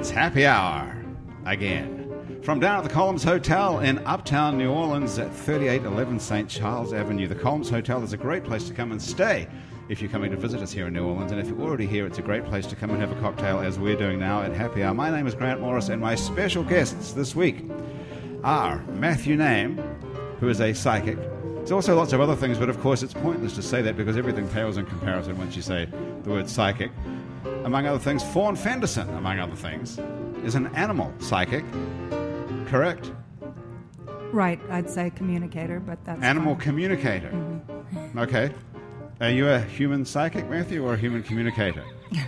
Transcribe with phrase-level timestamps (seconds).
[0.00, 0.96] It's happy hour
[1.44, 2.40] again.
[2.42, 6.48] From down at the Columns Hotel in uptown New Orleans at 3811 St.
[6.48, 7.28] Charles Avenue.
[7.28, 9.46] The Columns Hotel is a great place to come and stay
[9.90, 11.32] if you're coming to visit us here in New Orleans.
[11.32, 13.58] And if you're already here, it's a great place to come and have a cocktail
[13.58, 14.94] as we're doing now at happy hour.
[14.94, 17.66] My name is Grant Morris, and my special guests this week
[18.42, 19.76] are Matthew Name,
[20.40, 21.18] who is a psychic.
[21.56, 24.16] There's also lots of other things, but of course it's pointless to say that because
[24.16, 25.86] everything pales in comparison once you say
[26.22, 26.90] the word psychic.
[27.64, 29.98] Among other things, Fawn Fenderson, among other things,
[30.44, 31.64] is an animal psychic.
[32.66, 33.12] Correct?
[34.32, 36.62] Right, I'd say communicator, but that's Animal fine.
[36.62, 37.30] communicator.
[37.30, 38.18] Mm-hmm.
[38.18, 38.52] Okay.
[39.20, 41.84] Are you a human psychic, Matthew, or a human communicator?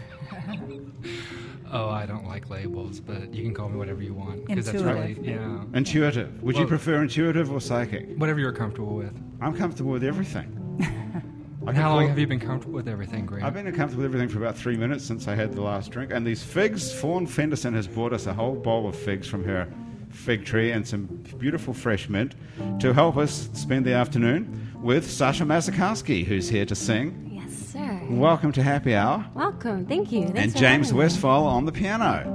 [1.75, 4.45] Oh, I don't like labels, but you can call me whatever you want.
[4.45, 5.63] Because that's really, yeah.
[5.73, 6.43] Intuitive.
[6.43, 8.15] Would you prefer intuitive or psychic?
[8.19, 9.19] Whatever you're comfortable with.
[9.41, 10.59] I'm comfortable with everything.
[11.65, 13.45] I And how long have you been comfortable with everything, Grant?
[13.45, 16.11] I've been comfortable with everything for about three minutes since I had the last drink.
[16.13, 19.69] And these figs, Fawn Fenderson has brought us a whole bowl of figs from her
[20.11, 21.07] fig tree and some
[21.39, 22.35] beautiful fresh mint
[22.81, 27.31] to help us spend the afternoon with Sasha Masakowski, who's here to sing.
[27.33, 28.01] Yes, sir.
[28.11, 29.25] Welcome to Happy Hour.
[29.35, 29.87] Welcome.
[29.87, 30.27] Thank you.
[30.29, 30.93] Thanks and James.
[30.93, 32.29] Westfall on the piano.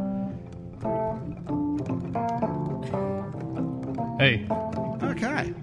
[4.20, 4.48] hey,
[5.04, 5.54] Okay.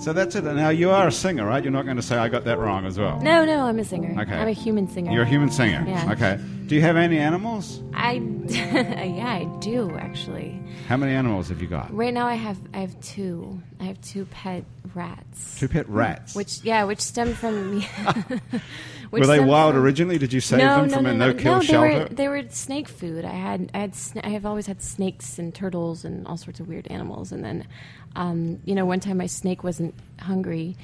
[0.00, 0.44] So that's it.
[0.44, 1.62] Now, you are a singer, right?
[1.62, 3.20] You're not going to say I got that wrong as well.
[3.20, 4.18] No, no, I'm a singer.
[4.22, 4.34] Okay.
[4.34, 5.12] I'm a human singer.
[5.12, 5.84] You're a human singer.
[5.86, 6.12] Yeah.
[6.12, 6.40] Okay.
[6.68, 7.82] Do you have any animals?
[7.92, 8.12] I,
[8.46, 10.58] yeah, I do actually.
[10.88, 11.92] How many animals have you got?
[11.94, 13.60] Right now, I have I have two.
[13.78, 15.58] I have two pet rats.
[15.58, 16.34] Two pet rats.
[16.34, 17.88] Which yeah, which stem from me.
[19.10, 20.18] Were they wild from- originally?
[20.18, 21.88] Did you save no, them no, from no, a no, no-kill no, shelter?
[21.88, 23.24] They were, they were snake food.
[23.24, 26.60] I had I had sna- I have always had snakes and turtles and all sorts
[26.60, 27.32] of weird animals.
[27.32, 27.66] And then,
[28.16, 30.76] um, you know, one time my snake wasn't hungry.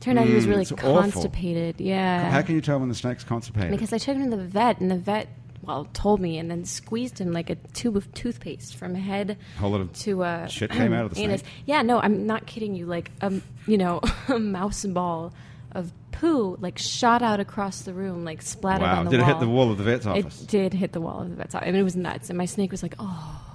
[0.00, 1.00] Turned out he was Mm, really it's awful.
[1.00, 1.80] constipated.
[1.80, 2.30] Yeah.
[2.30, 3.70] How can you tell when the snake's constipated?
[3.70, 5.26] Because I took him to the vet, and the vet,
[5.62, 9.70] well, told me, and then squeezed him like a tube of toothpaste from head Whole
[9.72, 11.40] lot of to uh, shit came out of the anus.
[11.40, 11.52] snake?
[11.66, 12.86] Yeah, no, I'm not kidding you.
[12.86, 15.32] Like, um, you know, a mouse ball
[15.72, 15.90] of
[16.20, 19.00] poo like shot out across the room, like splattered wow.
[19.00, 19.28] on the Did wall.
[19.28, 20.42] it hit the wall of the vet's office?
[20.42, 21.68] It did hit the wall of the vet's office.
[21.68, 23.47] I mean, it was nuts, and my snake was like, "Oh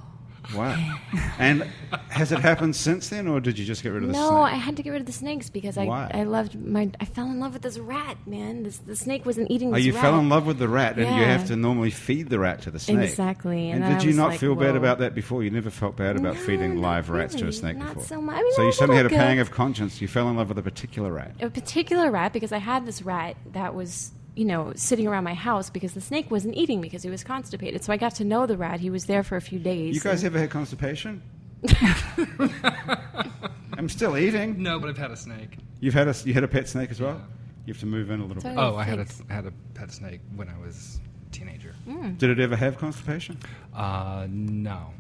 [0.55, 0.97] Wow.
[1.39, 1.63] and
[2.09, 4.53] has it happened since then, or did you just get rid of the no!" snake?
[4.53, 6.11] I had to get rid of the snakes because I Why?
[6.13, 8.63] I loved my I fell in love with this rat, man.
[8.63, 9.73] This the snake wasn't eating.
[9.73, 10.01] Oh, you rat.
[10.01, 12.71] fell in love with the rat, and you have to normally feed the rat to
[12.71, 13.09] the snake.
[13.09, 15.43] Exactly, And, and did you not like, feel bad about that before?
[15.43, 17.51] You never felt bad about No, feeding live rats to a really.
[17.57, 18.03] snake Not before.
[18.03, 18.35] so much.
[18.37, 20.01] I mean, so you suddenly had a little pang of conscience.
[20.01, 21.31] You fell in love with a particular rat.
[21.39, 25.33] a particular rat because I had this rat that was, you know, sitting around my
[25.33, 27.83] house because the snake wasn't eating because he was constipated.
[27.83, 28.79] So I got to know the rat.
[28.79, 29.95] He was there for a few days.
[29.95, 31.21] You guys ever had constipation?
[33.77, 34.61] I'm still eating.
[34.61, 35.57] no, but I've had a snake.
[35.79, 37.21] You've had a you had a pet snake as well.
[37.65, 38.55] You have to move in a little Sorry.
[38.55, 38.61] bit.
[38.61, 41.73] Oh, I had a, had a pet snake when I was a teenager.
[42.17, 43.37] Did it ever have constipation?
[43.73, 44.93] Uh, no.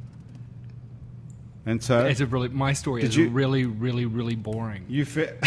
[1.65, 4.83] And so It's a really my story is you- really, really, really boring.
[4.89, 5.37] you fit.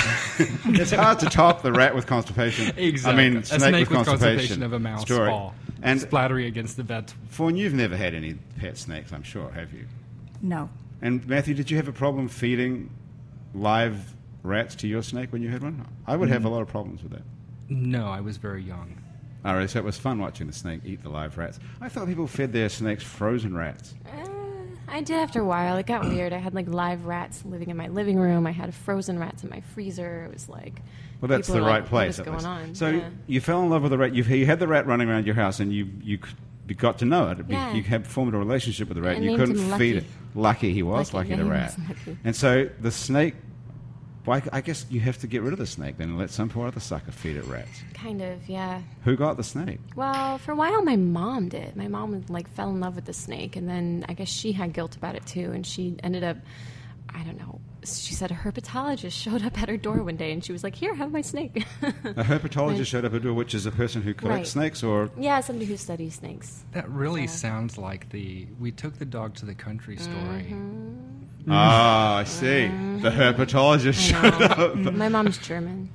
[0.65, 2.73] it's hard to top the rat with constipation.
[2.79, 3.25] Exactly.
[3.25, 4.63] I mean, a snake, snake with with constipation.
[4.63, 5.31] of a mouse story.
[5.31, 7.13] paw, And splattery against the vet.
[7.29, 9.85] Fawn, you've never had any pet snakes, I'm sure, have you?
[10.41, 10.71] No.
[11.03, 12.89] And Matthew, did you have a problem feeding
[13.55, 15.87] live rats to your snake when you had one?
[16.07, 16.47] I would have Mm.
[16.47, 17.23] a lot of problems with that.
[17.69, 18.97] No, I was very young.
[19.45, 21.61] All right, so it was fun watching the snake eat the live rats.
[21.81, 23.95] I thought people fed their snakes frozen rats.
[24.89, 25.77] I did after a while.
[25.77, 26.33] It got weird.
[26.33, 28.47] I had like live rats living in my living room.
[28.47, 30.25] I had frozen rats in my freezer.
[30.25, 30.81] It was like.
[31.21, 32.19] Well, that's the right like, place.
[32.19, 32.75] What at going on?
[32.75, 33.09] So Yeah.
[33.27, 34.15] you fell in love with the rat.
[34.15, 36.19] You, you had the rat running around your house, and you you,
[36.69, 37.39] you got to know it.
[37.39, 37.73] You- Yeah.
[37.75, 39.17] You had formed a relationship with the rat.
[39.17, 39.97] And you couldn't feed Lucky.
[39.97, 40.05] it.
[40.35, 41.75] Lucky he was, Lucky, lucky, the rat.
[41.89, 42.19] lucky.
[42.25, 43.35] And so the snake.
[44.27, 46.31] Well, I I guess you have to get rid of the snake then and let
[46.31, 47.83] some poor other sucker feed it rats.
[47.95, 48.83] Kind of, yeah.
[49.05, 49.79] Who got the snake?
[49.95, 51.77] Well, for a while, my mom did.
[51.77, 54.73] My mom like fell in love with the snake, and then I guess she had
[54.73, 56.37] guilt about it too, and she ended up,
[57.09, 57.61] I don't know.
[57.85, 60.75] She said a herpetologist showed up at her door one day, and she was like,
[60.75, 64.03] "Here, have my snake." A herpetologist showed up at her door, which is a person
[64.03, 64.47] who collects Right.
[64.73, 66.65] snakes, or yeah, somebody who studies snakes.
[66.73, 67.27] That really Yeah.
[67.29, 70.47] sounds like the we took the dog to the country story.
[70.51, 71.36] Mm-hmm.
[71.49, 72.67] Ah, I see.
[73.01, 75.91] The herpetologist showed up, my mom's German.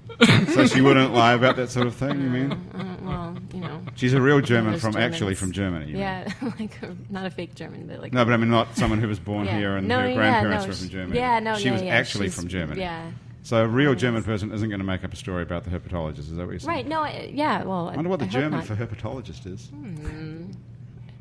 [0.53, 2.21] so she wouldn't lie about that sort of thing.
[2.21, 2.51] You mean?
[2.51, 3.81] Uh, well, you know.
[3.95, 5.85] She's a real German those from actually from Germany.
[5.87, 6.01] you mean?
[6.01, 6.77] Yeah, like
[7.09, 9.45] not a fake German, but like No, but I mean not someone who was born
[9.45, 9.57] Yeah.
[9.57, 11.19] here and No, her yeah, grandparents no, were from she- Germany.
[11.19, 12.81] yeah, no, she yeah, was yeah, actually she's- from Germany.
[12.81, 13.11] yeah.
[13.43, 13.95] So a real.
[13.95, 16.19] German person isn't going to make up a story about the herpetologist.
[16.19, 16.75] Is that what you're saying?
[16.77, 16.87] Right?
[16.87, 17.63] No, I, yeah.
[17.63, 19.65] Well, I wonder what the German for herpetologist is.
[19.69, 20.51] Hmm.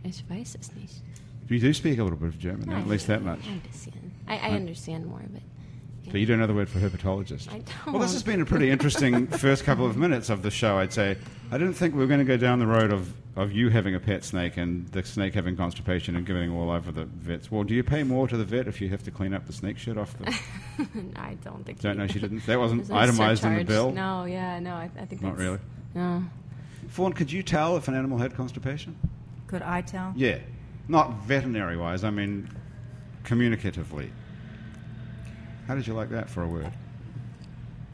[0.05, 0.97] Ich weiß es nicht.
[1.49, 3.41] You do speak a little bit of German, at least that much.
[3.49, 4.10] Ein bisschen.
[4.31, 5.43] I, I understand more of it.
[6.11, 7.53] So you don't know the word for herpetologist?
[7.53, 10.79] I Well, this has been a pretty interesting first couple of minutes of the show,
[10.79, 11.17] I'd say.
[11.51, 13.95] I didn't think we were going to go down the road of, of you having
[13.95, 17.51] a pet snake and the snake having constipation and giving all over the vets.
[17.51, 19.53] Well, do you pay more to the vet if you have to clean up the
[19.53, 20.27] snake shit off the...
[21.17, 21.81] I don't think.
[21.81, 21.89] So.
[21.89, 22.47] Don't know she didn't.
[22.47, 23.93] That wasn't There's no itemized in the bill?
[23.93, 24.75] No, yeah, no.
[24.75, 25.59] I, I think Not that's- really.
[25.95, 26.25] No.
[26.89, 28.97] Fawn, could you tell if an animal had constipation?
[29.49, 30.13] Could I tell?
[30.17, 30.39] Yeah.
[30.89, 32.49] Not veterinary wise, I mean
[33.25, 34.11] communicatively.
[35.67, 36.73] How did you like that for a word?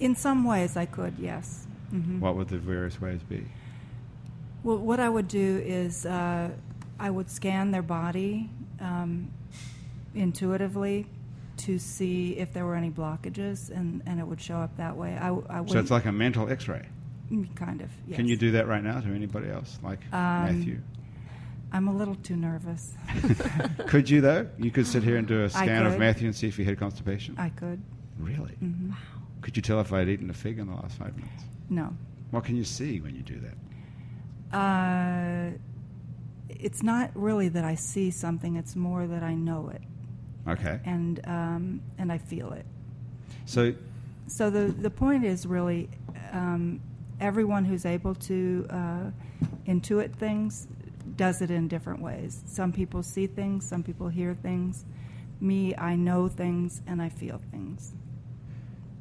[0.00, 1.18] In some ways, I could.
[1.18, 1.66] Yes.
[1.90, 3.46] hmm What would the various ways be?
[4.62, 6.50] Well, what I would do is uh,
[6.98, 8.50] I would scan their body
[8.80, 9.30] um,
[10.14, 11.06] intuitively
[11.58, 15.16] to see if there were any blockages, and, and it would show up that way.
[15.16, 16.84] I, I would So it's like a mental x ray.
[17.54, 17.90] kind of.
[18.06, 18.16] Yes.
[18.16, 20.80] Can you do that right now to anybody else, like Um, Matthew?
[21.72, 22.94] I'm a little too nervous.
[23.88, 24.48] Could you, though?
[24.58, 25.98] You could sit here and do a scan of.
[25.98, 27.34] Matthew and see if he had constipation?
[27.38, 27.82] I could.
[28.18, 28.52] really?
[28.54, 28.92] hmm
[29.42, 31.42] Could you tell if I'd eaten a fig in the last five minutes?
[31.68, 31.92] No.
[32.30, 34.56] What can you see when you do that?
[34.56, 35.50] Uh,
[36.48, 39.82] it's not really that I see something; it's more that I know it,
[40.48, 40.80] Okay.
[40.84, 42.64] and um, and I feel it.
[43.44, 43.74] So,
[44.28, 45.88] So the the point is really,
[46.32, 46.80] um,
[47.20, 49.10] everyone who's able to uh,
[49.66, 50.68] intuit things
[51.16, 52.42] does it in different ways.
[52.46, 54.84] Some people see things, some people hear things.
[55.40, 57.92] Me, I know things and I feel things.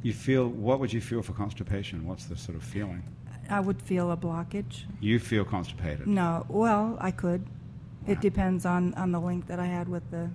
[0.03, 2.05] you feel, what would you feel for constipation?
[2.05, 3.01] What's the sort of feeling?
[3.49, 4.83] I would feel a blockage.
[4.99, 6.07] You feel constipated.
[6.07, 7.41] No, well, I could.
[7.41, 8.13] Wow.
[8.13, 10.29] It depends on, on the link that I had with the,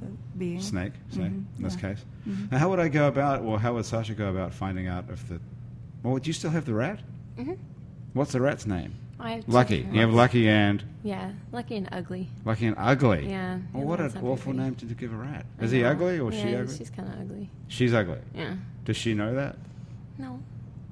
[0.00, 0.06] the
[0.38, 0.60] being.
[0.60, 1.80] Snake, say, Mhm, in this yeah.
[1.80, 2.04] case.
[2.28, 2.50] Mhm.
[2.52, 5.26] Now, how would I go about, or how would Sasha go about finding out if
[5.28, 5.38] the.
[6.02, 7.00] Well, do you still have the rat?
[7.38, 7.54] Mm-hmm.
[8.14, 8.92] What's the rat's name?
[9.20, 9.76] I have Lucky.
[9.76, 10.14] different You have.
[10.14, 12.28] Lucky and Yeah, lucky and ugly.
[12.44, 13.28] Lucky and Ugly.
[13.28, 13.58] Yeah.
[13.72, 14.58] Well, what an awful pretty.
[14.58, 15.46] name to give a rat.
[15.60, 16.76] Is he ugly or is yeah, she ugly?
[16.76, 17.50] She's kind of ugly.
[17.68, 18.18] She's ugly.
[18.34, 18.54] Yeah.
[18.84, 19.56] Does she know that?
[20.18, 20.40] No.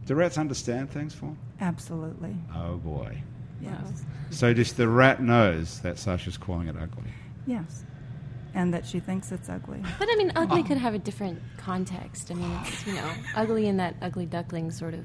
[0.07, 1.35] Do rats understand things for?
[1.61, 2.35] Absolutely.
[2.55, 3.23] Oh boy.
[3.61, 4.05] Yes.
[4.31, 7.11] So just the rat knows that Sasha's calling it ugly.
[7.47, 7.85] Yes.
[8.55, 9.83] And that she thinks it's ugly.
[9.99, 10.67] But I mean, ugly ah.
[10.67, 12.31] could have a different context.
[12.31, 15.05] I mean, it's, you know, ugly in that ugly duckling sort of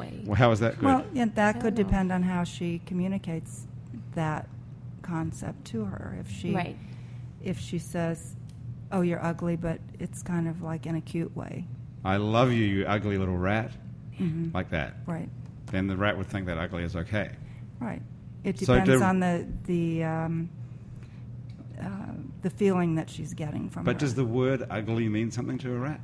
[0.00, 0.20] way.
[0.24, 0.86] Well, how is that good?
[0.86, 1.82] Well, yeah, that could know.
[1.84, 3.66] depend on how she communicates
[4.14, 4.48] that
[5.02, 6.16] concept to her.
[6.20, 6.76] If she Right.
[7.42, 8.34] if she says,
[8.92, 11.66] "Oh, you're ugly," but it's kind of like in a cute way.
[12.04, 13.70] I love you, you ugly little rat.
[14.16, 14.94] hmm Like that.
[15.06, 15.28] Right.
[15.66, 17.30] Then the rat would think that ugly is okay.
[17.78, 18.02] Right.
[18.44, 20.48] It So depends do- on the the um,
[21.80, 21.86] uh,
[22.42, 23.84] the feeling that she's getting from it.
[23.86, 24.00] But her.
[24.00, 26.00] does the word ugly mean something to a rat?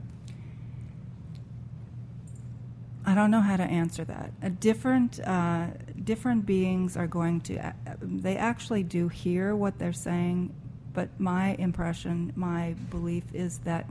[3.05, 4.33] I don't know how to answer that.
[4.43, 5.67] A different uh,
[6.05, 7.59] different beings are going to.
[7.59, 10.55] Uh, they actually do hear what they're saying,
[10.93, 13.87] but my impression, my belief is that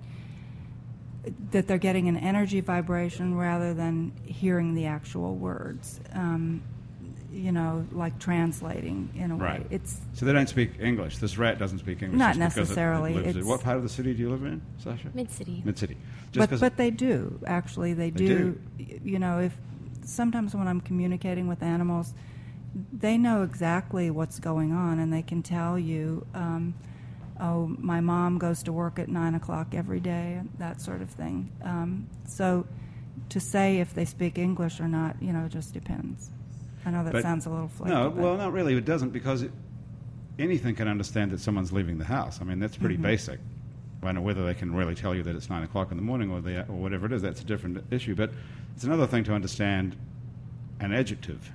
[1.52, 6.00] that they're getting an energy vibration rather than hearing the actual words.
[6.14, 6.62] Um,
[7.36, 9.44] you know, like translating in a way.
[9.46, 9.68] Right.
[9.70, 11.18] It's So they don't speak English.
[11.18, 12.18] This rat doesn't speak English.
[12.18, 13.14] Not just because it- it necessarily.
[13.14, 15.10] lives in- It's- what part of the city do you live in, Sasha?
[15.14, 15.62] Mid city.
[15.66, 15.98] Mid city.
[16.34, 19.56] but but they do actually they, They do, Y- you know if
[20.04, 22.14] sometimes when i'm communicating with animals
[22.92, 26.74] they know exactly what's going on and they can tell you um,
[27.40, 31.10] oh my mom goes to work at nine o'clock every day and that sort of
[31.10, 32.66] thing um, so
[33.30, 36.32] to say if they speak english or not you know it just depends
[36.86, 38.76] i know that But- sounds a little flaky No, but- well, not really.
[38.76, 39.52] It doesn't because it,
[40.40, 42.40] anything can understand that someone's leaving the house.
[42.42, 43.02] I mean, that's pretty Mhm.
[43.04, 43.40] basic.
[44.04, 46.30] I know whether they can really tell you that it's nine o'clock in the morning
[46.32, 47.22] or, they, or whatever it is.
[47.24, 48.14] That's a different issue.
[48.14, 48.32] But
[48.76, 49.96] it's another thing to understand
[50.80, 51.52] an adjective,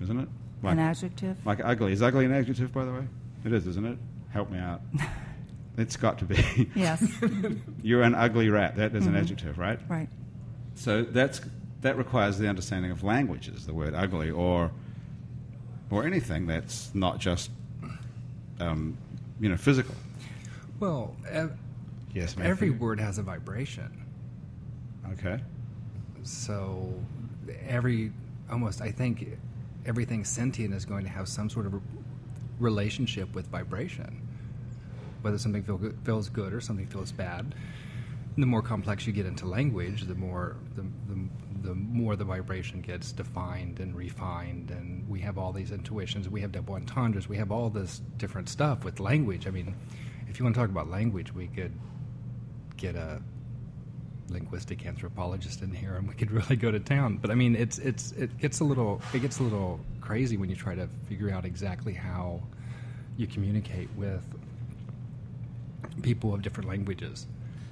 [0.00, 0.28] isn't it?
[0.62, 1.92] Like, an adjective like ugly.
[1.92, 3.08] Is ugly an adjective, by the way?
[3.44, 3.98] It is, isn't it?
[4.30, 4.80] Help me out.
[5.76, 6.70] it's got to be.
[6.76, 7.02] yes
[7.82, 8.76] You're an ugly rat.
[8.76, 9.20] That is an Mhm.
[9.20, 9.80] adjective, right?
[9.88, 10.08] right
[10.74, 11.40] So that's
[11.82, 14.70] that requires the understanding of languages, the word ugly, or
[15.90, 17.50] or anything that's not just
[18.60, 18.96] um,
[19.40, 19.94] you know physical.
[20.80, 21.56] Well, ev-
[22.16, 24.06] Yes, every word has a vibration.
[25.12, 25.38] Okay.
[26.22, 26.94] So
[27.68, 28.10] every
[28.50, 29.36] almost I think
[29.84, 31.80] everything sentient is going to have some sort of a
[32.58, 34.26] relationship with vibration.
[35.20, 37.54] Whether something feel good, feels good or something feels bad.
[38.38, 41.20] The more complex you get into language, the more the, the,
[41.66, 46.28] the more the vibration gets defined and refined, and we have all these intuitions.
[46.28, 47.28] We have double entendres.
[47.28, 49.46] We have all this different stuff with language.
[49.46, 49.74] I mean,
[50.28, 51.72] if you want to talk about language, we could
[52.76, 53.20] get a
[54.28, 57.78] linguistic anthropologist in here and we could really go to town but i mean it's
[57.78, 61.30] it's it gets a little it gets a little crazy when you try to figure
[61.30, 62.42] out exactly how
[63.16, 64.24] you communicate with
[66.02, 67.28] people of different languages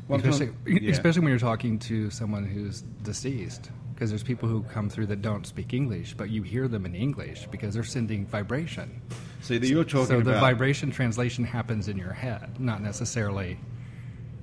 [0.06, 0.92] Well, especially, yeah.
[0.92, 3.70] especially when you're talking to someone who's deceased.
[3.94, 6.94] Because there's people who come through that don't speak English, but you hear them in
[6.96, 9.00] English because they're sending vibration.
[9.40, 13.58] See, that you're talking so the about vibration translation happens in your head, not necessarily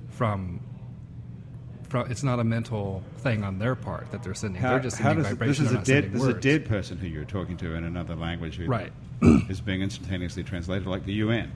[0.08, 0.60] from.
[1.88, 4.62] From, it's not a mental thing on their part that they're sending.
[4.62, 5.64] How, they're just sending does, vibration.
[5.64, 8.14] this is a dead this is a dead person who you're talking to in another
[8.16, 8.90] language who Right.
[9.50, 11.52] is being instantaneously translated like the UN.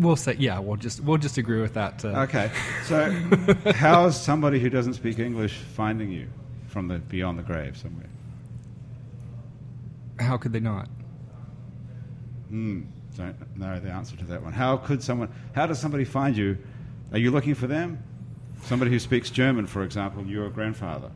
[0.00, 0.58] We'll say, yeah.
[0.58, 2.02] We'll just we'll just agree with that.
[2.02, 2.50] Uh, Okay,
[2.84, 3.10] so
[3.74, 6.26] how is somebody who doesn't speak English finding you
[6.68, 8.08] from the beyond the grave somewhere?
[10.18, 10.88] How could they not?
[12.48, 12.82] Hmm.
[13.14, 14.54] Don't know the answer to that one.
[14.54, 15.28] How could someone?
[15.54, 16.56] How does somebody find you?
[17.12, 18.02] Are you looking for them?
[18.62, 21.10] Somebody who speaks German, for example, your grandfather,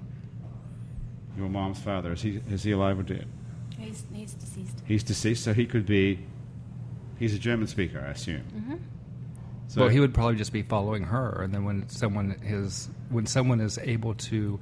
[1.38, 2.12] your mom's father.
[2.12, 3.26] Is he is he alive or dead?
[3.78, 4.82] He's, he's deceased.
[4.84, 6.26] He's deceased, so he could be.
[7.18, 8.42] He's a German speaker, I assume.
[8.56, 8.75] Mm-hmm.
[9.68, 13.26] So well, he would probably just be following her, and then when someone is when
[13.26, 14.61] someone is able to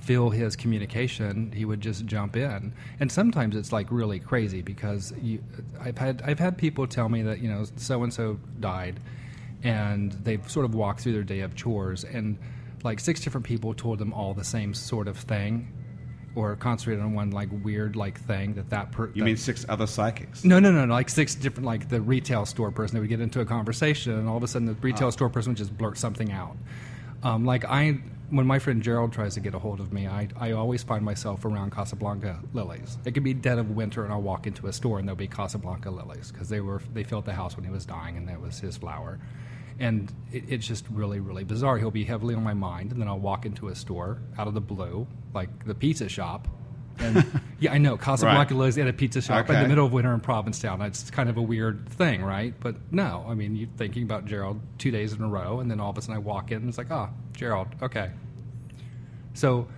[0.00, 2.72] feel his communication, he would just jump in.
[3.00, 5.42] And sometimes it's like really crazy because you,
[5.80, 9.00] I've had I've had people tell me that you know so and so died,
[9.62, 12.38] and they've sort of walked through their day of chores, and
[12.84, 15.72] like six different people told them all the same sort of thing,
[16.36, 19.66] or concentrated on one like weird like thing that that per- You that- mean six
[19.68, 20.44] other psychics?
[20.44, 20.92] no, no, no, no.
[20.92, 22.94] Like six different, like the retail store person.
[22.94, 25.50] They would get into a conversation, and all of a sudden, the retail store person
[25.52, 26.56] would just blurt something out.
[27.22, 27.98] Um, like I,
[28.30, 31.04] when my friend Gerald tries to get a hold of me, I, I always find
[31.04, 32.98] myself around Casablanca lilies.
[33.06, 35.26] It could be dead of winter, and I'll walk into a store, and there'll be
[35.28, 38.40] Casablanca lilies because they were they filled the house when he was dying, and that
[38.40, 39.18] was his flower.
[39.78, 41.76] And it, it's just really, really bizarre.
[41.78, 44.54] He'll be heavily on my mind, and then I'll walk into a store out of
[44.54, 46.48] the blue, like the pizza shop.
[46.98, 47.26] And
[47.60, 48.58] yeah, I know Casablanca Right.
[48.58, 50.80] lilies at a pizza shop in the middle of winter in Provincetown.
[50.80, 52.54] It's kind of a weird thing, right?
[52.58, 55.78] But no, I mean, you're thinking about Gerald two days in a row, and then
[55.78, 58.12] all of a sudden I walk in and it's like, ah, Gerald, okay.
[59.34, 59.68] So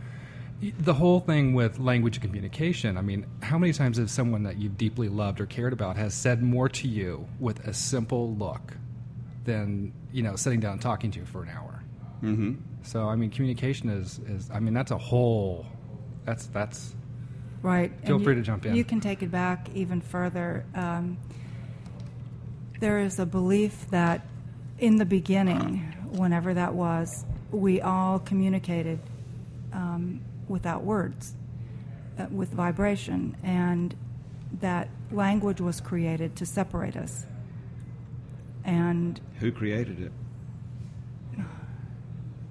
[0.61, 4.57] the whole thing with language and communication, I mean, how many times has someone that
[4.59, 8.75] you've deeply loved or cared about has said more to you with a simple look
[9.49, 11.83] than, you know, sitting down and talking to you for an hour?
[12.23, 12.55] Mm-hmm.
[12.83, 15.67] So, I mean, communication is, is I mean, that's a whole,
[16.25, 16.95] that's, that's,
[17.61, 17.90] Right.
[18.07, 18.76] Feel and free you- to jump in.
[18.76, 20.64] You can take it back even further.
[20.76, 21.19] Um,
[22.78, 24.25] there is a belief that
[24.78, 25.78] in the beginning,
[26.12, 29.00] whenever that was, we all communicated
[29.73, 31.35] um, without words,
[32.17, 33.97] uh, with vibration, and
[34.61, 37.26] that language was created to separate us.
[38.65, 40.12] And Who created it?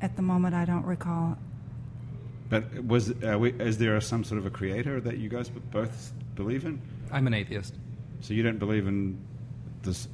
[0.01, 1.37] at the moment, I don't recall.
[2.49, 6.13] But was uh, we, is there some sort of a creator that you guys both
[6.35, 6.81] believe in?
[7.11, 7.75] I'm an atheist.
[8.21, 9.17] So you don't believe in
[9.81, 10.07] this.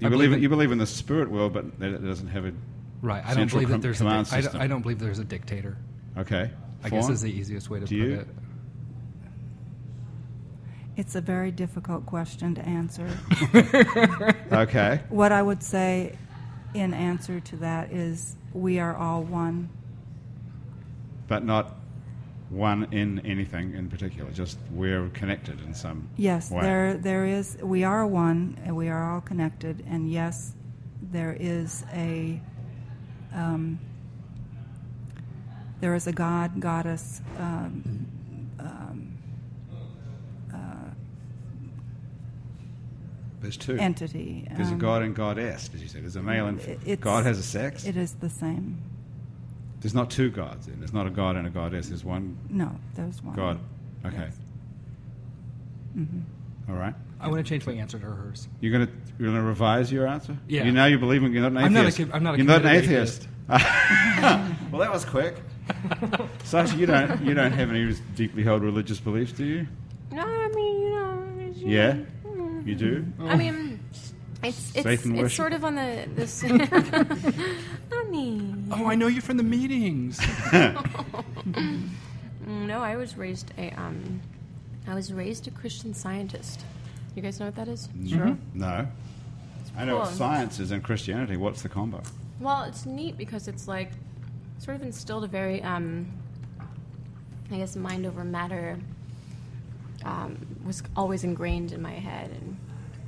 [0.00, 2.04] You I believe, believe in, in- you believe in the spirit world, but that it
[2.04, 2.52] doesn't have a
[3.02, 3.24] Right.
[3.24, 4.56] I don't believe com- that there's a command dic- I, don't.
[4.62, 5.76] I don't believe there's a dictator.
[6.16, 6.50] okay.
[6.84, 8.20] I guess is the easiest way to Do put you?
[8.20, 8.28] it.
[10.96, 13.08] It's a very difficult question to answer.
[14.52, 15.00] okay.
[15.10, 16.16] What I would say
[16.74, 19.68] in answer to that is we are all one.
[21.28, 21.74] But not
[22.48, 24.30] one in anything in particular.
[24.30, 26.62] Just we're connected in some Yes, way.
[26.62, 30.54] there there is we are one and we are all connected and yes,
[31.02, 32.40] there is a
[33.34, 33.78] um,
[35.80, 38.06] there is a God, goddess, um, um,
[43.40, 43.76] There's two.
[43.76, 44.46] entity.
[44.56, 46.00] There's a um, god and goddess, did you say?
[46.00, 47.84] There's a male and it- God has a sex.
[47.86, 48.78] It is the same.
[49.80, 50.66] There's not two gods.
[50.66, 50.76] Then.
[50.80, 51.88] There's not a god and a goddess.
[51.88, 53.36] There's one No, there's one.
[53.36, 53.58] god.
[54.04, 54.16] Okay.
[54.18, 54.36] Yes.
[55.96, 56.22] Mhm.
[56.68, 56.94] All right.
[57.20, 58.48] I want to change my answer to hers.
[58.60, 58.88] You're gonna
[59.18, 60.36] you're gonna revise your answer.
[60.48, 60.64] Yeah.
[60.64, 61.66] You now you believe in, you're not an atheist.
[61.66, 62.10] I'm not a atheist.
[62.10, 63.28] co- I'm not a you're not an committed atheist.
[64.72, 65.36] well, that was quick.
[66.44, 69.66] Sasha, you don't you don't have any deeply held religious beliefs, do you?
[70.12, 71.24] No, I mean, you know.
[71.40, 71.96] it's- Yeah.
[72.66, 73.06] You do.
[73.20, 73.78] I mean,
[74.42, 76.42] it's it's, it's sort of on the this.
[76.44, 80.20] I mean, Oh, I know you from the meetings.
[82.46, 84.20] no, I was raised a um,
[84.88, 86.64] I was raised a Christian scientist.
[87.14, 87.88] You guys know what that is?
[88.06, 88.36] Sure.
[88.52, 88.86] No.
[89.76, 91.36] I know what science is and Christianity.
[91.36, 92.02] What's the combo?
[92.40, 93.92] Well, it's neat because it's like
[94.58, 96.06] sort of instilled a very, um,
[97.50, 98.78] I guess, mind over matter
[100.04, 102.55] um, was always ingrained in my head, and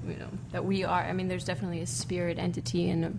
[0.08, 1.02] you know that we are.
[1.02, 3.12] I mean, there's definitely a spirit entity and a,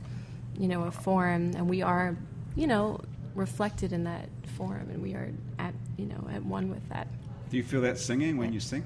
[0.59, 2.17] you know a form, and we are,
[2.55, 2.99] you know,
[3.35, 7.07] reflected in that form, and we are at you know at one with that.
[7.49, 8.85] Do you feel that singing when you sing?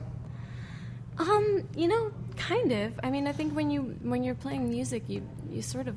[1.18, 3.00] Um, you know, kind of.
[3.04, 5.96] I mean, I think when you when you're playing music, you you sort of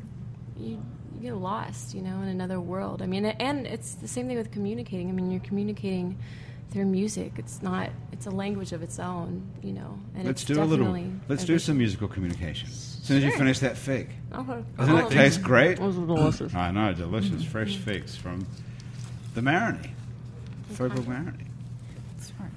[0.59, 0.83] you,
[1.15, 3.03] you get lost, you know, in another world.
[3.03, 5.09] I mean, and it's the same thing with communicating.
[5.09, 6.19] I mean, you're communicating
[6.71, 7.33] through music.
[7.37, 7.91] It's not.
[8.13, 9.99] It's a language of its own, you know.
[10.15, 10.87] And Let's it's do a little.
[10.87, 12.69] definitely Let's a do some musical communication.
[12.69, 14.11] As soon as you finish that fig.
[14.33, 14.65] Okay.
[14.77, 15.11] Doesn't it oh.
[15.11, 15.79] taste great?
[15.79, 16.55] Those are delicious.
[16.55, 17.51] I know, delicious mm-hmm.
[17.51, 18.47] fresh figs from
[19.35, 19.91] the Marigny,
[20.73, 21.47] Faubourg Marigny.
[22.17, 22.51] That's right.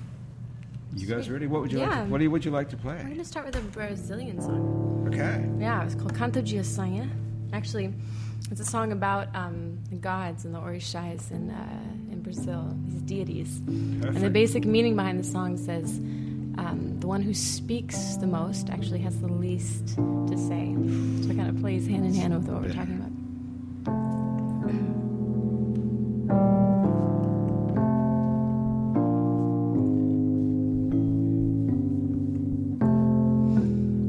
[0.95, 1.45] You guys ready?
[1.45, 1.89] What would you like?
[1.89, 2.03] Yeah.
[2.03, 2.95] To, what do you, would you like to play?
[2.95, 5.05] I'm going to start with a Brazilian song.
[5.07, 5.47] Okay.
[5.59, 7.09] Yeah, it's called Canto de Ossanha.
[7.53, 7.93] Actually,
[8.51, 13.01] it's a song about um, the gods and the orishas in, uh, in Brazil, these
[13.03, 13.57] deities.
[13.67, 15.99] And the basic meaning behind the song says
[16.57, 20.75] um, the one who speaks the most actually has the least to say.
[21.23, 23.09] So it kind of plays hand in hand with what we're talking about.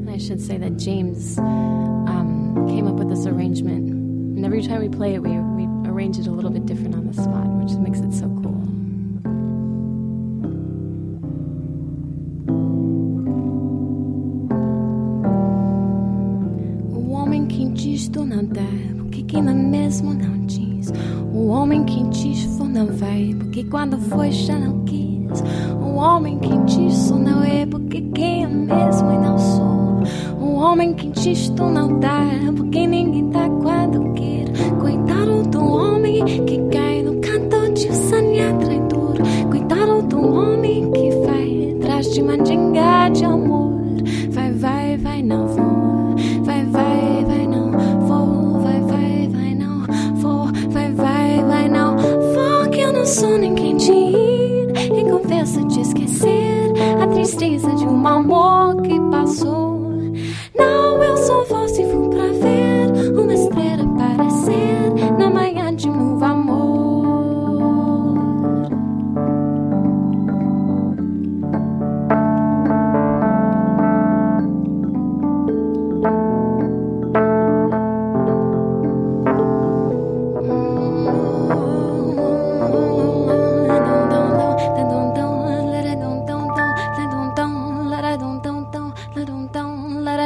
[0.01, 3.90] And I should say that James um, came up with this arrangement.
[4.41, 7.05] And every time we play it, we, we arrange it a little bit different on
[7.05, 8.57] the spot, which makes it so cool.
[16.91, 17.45] O homem
[18.47, 18.65] dá,
[18.97, 20.91] porque que não mesmo não diz?
[21.31, 25.43] O homem que diz for não vai, porque quando foi já não quis.
[25.79, 30.01] O homem que diz não é, porque quem é mesmo e não sou.
[30.41, 32.40] O homem que diz tu não dá,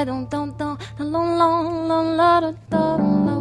[0.05, 3.37] dum dum dum long long long la da da la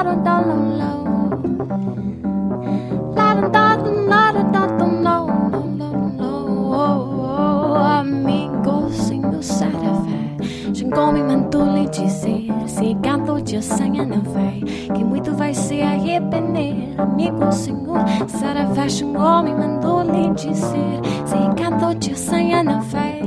[0.00, 0.94] la
[10.72, 14.62] chegou me mandou lhe dizer se gato de sangue não vai
[15.24, 18.04] muito vai se arrepender Amigo, senhor.
[18.28, 23.22] Saravá Chegou me mandou lhe dizer Se canto de sanha não vai.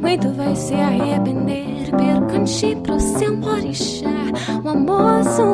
[0.00, 4.08] Muito vai se arrepender Pergunte pro seu orixá
[4.64, 5.44] O amor só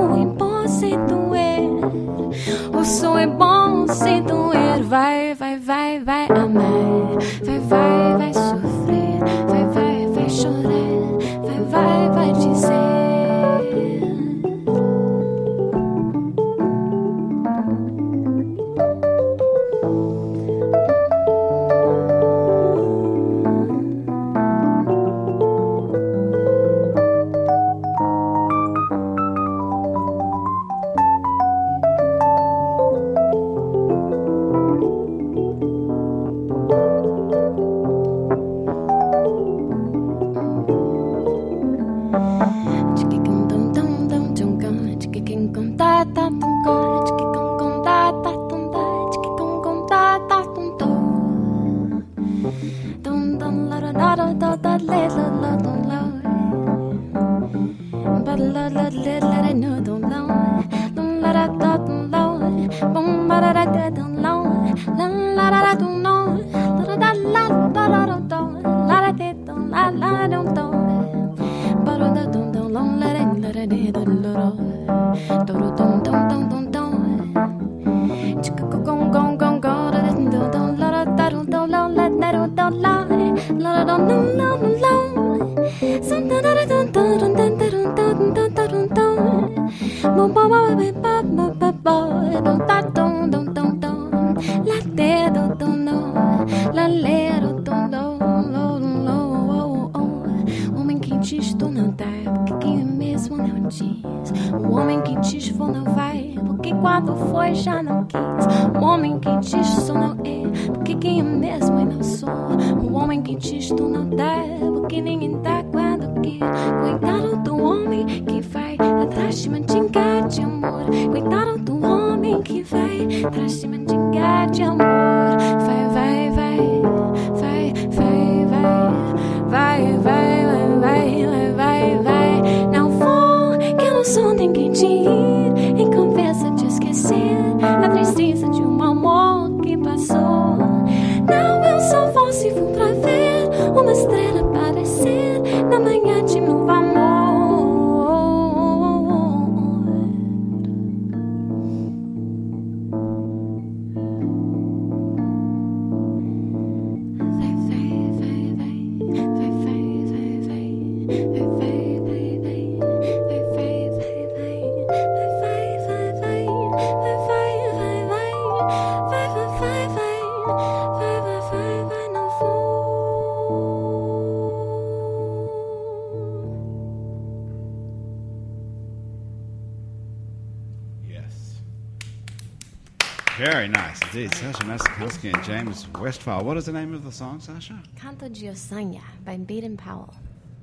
[186.36, 187.82] What is the name of the song, Sasha?
[187.96, 190.12] Canto de Ossanha by Baden Powell.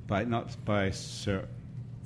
[0.06, 1.48] By not by Sir.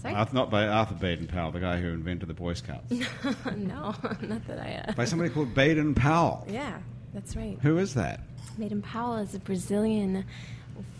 [0.01, 0.15] Sorry?
[0.15, 2.89] Arth- not by Arthur Baden Powell, the guy who invented the Boy Scouts.
[3.57, 4.85] no, not that I.
[4.87, 6.47] Uh, by somebody called Baden Powell.
[6.49, 6.77] yeah,
[7.13, 7.57] that's right.
[7.61, 8.21] Who is that?
[8.57, 10.23] Baden Powell is a Brazilian,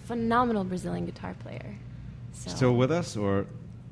[0.03, 1.75] phenomenal Brazilian guitar player.
[2.33, 3.45] So, Still with us, or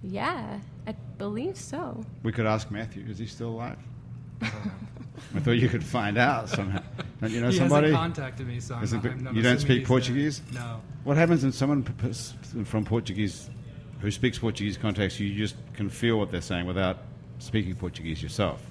[0.04, 2.04] Yeah, I believe so.
[2.24, 3.06] we could ask Matthew.
[3.08, 3.80] Is he still alive?
[4.42, 6.84] I thought you could find out somehow.
[7.22, 7.88] Don't you know he somebody?
[7.92, 10.40] hasn't contacted me, so I'm not, I'm not you don't speak Portuguese?
[10.52, 10.62] There.
[10.62, 10.82] No.
[11.04, 11.84] What happens when someone
[12.66, 13.50] from Portuguese,
[14.02, 15.28] who speaks Portuguese, contacts you?
[15.28, 17.00] You just can feel what they're saying without
[17.40, 18.62] speaking Portuguese yourself.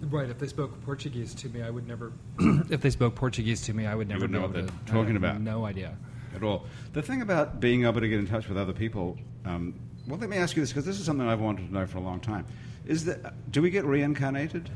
[0.00, 0.28] Right.
[0.28, 2.12] If they spoke Portuguese to me, I would never.
[2.70, 5.40] if they spoke Portuguese to me, I would never know what they're to- talking about.
[5.40, 5.96] No idea.
[6.34, 6.66] at all.
[6.92, 9.74] The thing about being able to get in touch with other people, um,
[10.06, 11.98] well, let me ask you this because this is something I've wanted to know for
[11.98, 12.44] a long time.
[12.86, 14.68] Is that do we get reincarnated?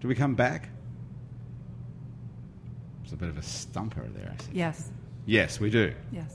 [0.00, 0.70] Do we come back?
[3.06, 4.34] It's a bit of a stumper there.
[4.36, 4.50] I see.
[4.52, 4.90] Yes,
[5.26, 5.94] Yes, we do.
[6.10, 6.34] yes.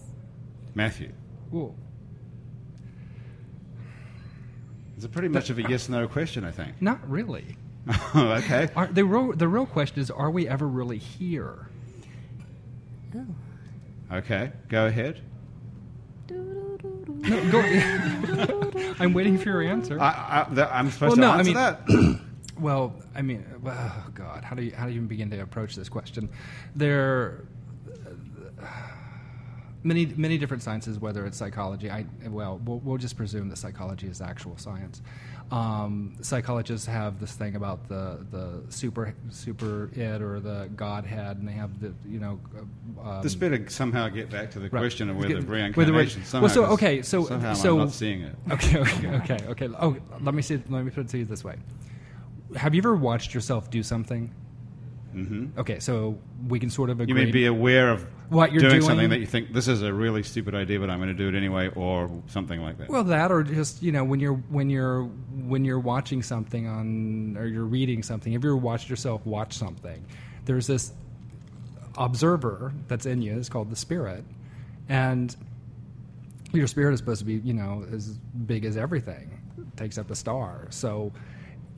[0.74, 1.12] Matthew,
[1.52, 1.76] Well,
[4.96, 6.82] it's a pretty much of a yes/no question, I think.
[6.82, 7.58] not really.
[8.14, 8.70] Oh, okay.
[8.74, 11.68] Are, the real the real question is: Are we ever really here?
[13.16, 13.26] Oh.
[14.14, 14.52] Okay.
[14.70, 15.20] Go ahead.
[16.30, 16.78] No,
[17.52, 17.60] go.
[19.00, 20.00] I'm waiting for your answer.
[20.00, 22.22] I, I, I'm supposed Well, to no, I answer mean- that.
[22.62, 25.76] Well, I mean, oh God, how do you how do you even begin to approach
[25.76, 26.30] this question?
[26.76, 27.44] There,
[29.84, 31.90] many many different sciences, whether it's psychology.
[31.90, 35.02] I well, we'll, we'll just presume that psychology is actual science.
[35.50, 41.48] Um, psychologists have this thing about the the super super id or the godhead, and
[41.48, 42.40] they have the you know.
[43.04, 44.80] Um, this better somehow get back to the Right.
[44.82, 45.94] question of whether get- reincarnation.
[45.96, 48.36] whether somehow, well, so, okay, so- somehow so- I'm not seeing it.
[48.52, 49.70] Okay, okay, okay, okay.
[49.80, 50.62] Oh, let me see.
[50.70, 51.56] Let me put it to you this way:
[52.56, 54.34] Have you ever watched yourself do something?
[55.16, 55.60] Mm-hmm.
[55.60, 57.14] Okay, so we can sort of agree.
[57.14, 58.82] You mean be aware of What you're doing, doing?
[58.84, 61.28] something that you think this is a really stupid idea, but I'm going to do
[61.28, 62.88] it anyway, or something like that.
[62.90, 67.36] Well, that or just you know when you're when you're when you're watching something on
[67.38, 68.32] or you're reading something.
[68.32, 70.04] Have you ever watched yourself watch something?
[70.46, 70.94] There's this
[71.98, 73.38] observer that's in you.
[73.38, 74.24] It's called the spirit,
[74.88, 75.36] and
[76.54, 78.08] your spirit is supposed to be you know as
[78.46, 79.40] big as everything.
[79.58, 80.68] It takes up a star.
[80.70, 81.12] So,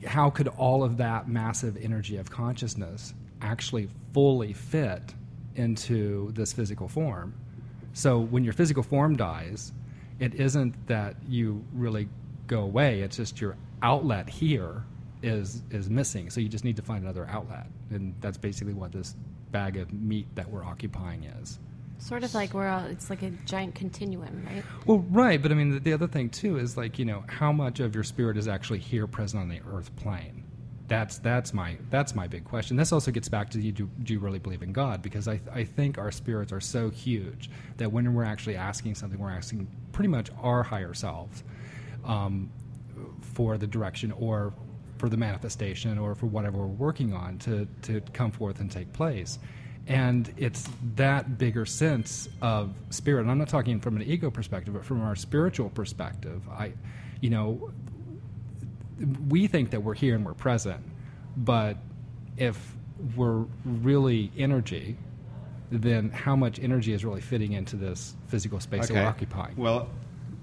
[0.06, 5.14] how could all of that massive energy of consciousness actually fully fit
[5.56, 7.34] into this physical form?
[7.92, 9.72] So when your physical form dies,
[10.18, 12.08] it isn't that you really
[12.46, 13.00] go away.
[13.00, 14.84] It's just your outlet here
[15.22, 16.30] is is missing.
[16.30, 19.16] So you just need to find another outlet, and that's basically what this
[19.50, 21.58] bag of meat that we're occupying is.
[22.04, 24.62] Sort of like we're all, it's like a giant continuum, right?
[24.84, 27.50] Well, right, but I mean the, the other thing too is like you know how
[27.50, 30.44] much of your spirit is actually here, present on the earth plane.
[30.86, 32.76] That's that's my that's my big question.
[32.76, 35.00] This also gets back to you do, do you really believe in God?
[35.00, 39.18] Because I I think our spirits are so huge that when we're actually asking something,
[39.18, 41.42] we're asking pretty much our higher selves
[42.04, 42.50] um,
[43.22, 44.52] for the direction or
[44.98, 48.92] for the manifestation or for whatever we're working on to to come forth and take
[48.92, 49.38] place.
[49.86, 53.22] And it's that bigger sense of spirit.
[53.22, 56.42] And I'm not talking from an ego perspective, but from our spiritual perspective.
[56.48, 56.72] I,
[57.20, 57.70] you know,
[59.28, 60.82] we think that we're here and we're present,
[61.36, 61.76] but
[62.36, 62.76] if
[63.16, 64.96] we're really energy,
[65.70, 69.56] then how much energy is really fitting into this physical space that we're occupying?
[69.56, 69.88] Well,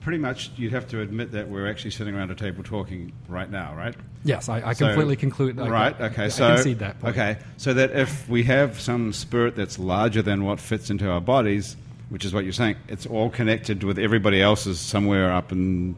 [0.02, 3.50] pretty much you'd have to admit that we're actually sitting around a table talking right
[3.50, 3.96] now, right?
[4.24, 5.60] yes, I, I So- completely conclude.
[5.60, 5.96] I- right.
[6.00, 6.26] I, Okay.
[6.26, 7.00] I so concede that.
[7.00, 7.16] Point.
[7.18, 7.38] okay.
[7.58, 11.76] So that if we have some spirit that's larger than what fits into our bodies,
[12.10, 12.76] which is what you're saying.
[12.90, 15.96] It's all connected with everybody else's somewhere up and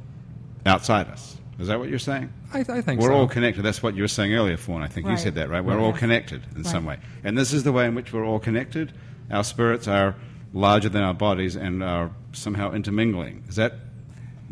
[0.65, 1.37] outside us.
[1.59, 2.31] Is that what you're saying?
[2.53, 3.13] I, I think We're so.
[3.15, 3.63] all connected.
[3.63, 4.81] That's what you were saying earlier, Fawn.
[4.83, 5.63] I think you said that, right?
[5.63, 5.83] We're Right.
[5.83, 6.97] all connected in some way.
[7.23, 8.91] And this is the way in which we're all connected.
[9.31, 10.15] Our spirits are
[10.53, 13.43] larger than our bodies and are somehow intermingling.
[13.47, 13.73] Is that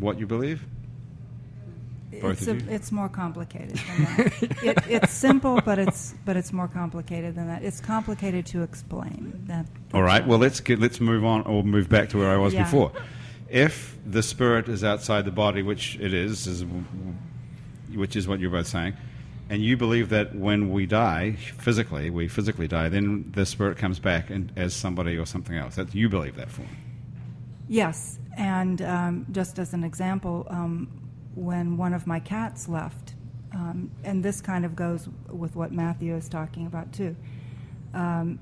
[0.02, 0.64] what you believe?
[2.20, 4.42] Both it's, a- it's more complicated than that.
[4.62, 7.64] it, it's simple, but it's but it's more complicated than that.
[7.64, 9.42] It's complicated to explain.
[9.46, 9.66] That.
[9.94, 10.24] All right.
[10.26, 12.64] Well, let's get, let's move on or move back to where I was Yeah.
[12.64, 12.92] before.
[13.48, 16.64] If the spirit is outside the body, which it is, is
[17.94, 18.94] which is what you're both saying,
[19.48, 23.98] and you believe that when we die physically, we physically die, then the spirit comes
[23.98, 25.76] back and as somebody or something else.
[25.76, 26.64] That you believe that for.
[27.68, 30.88] Yes, and um, just as an example, um,
[31.34, 33.14] when one of my cats left,
[33.54, 37.16] um, and this kind of goes with what Matthew is talking about too,
[37.94, 38.38] um,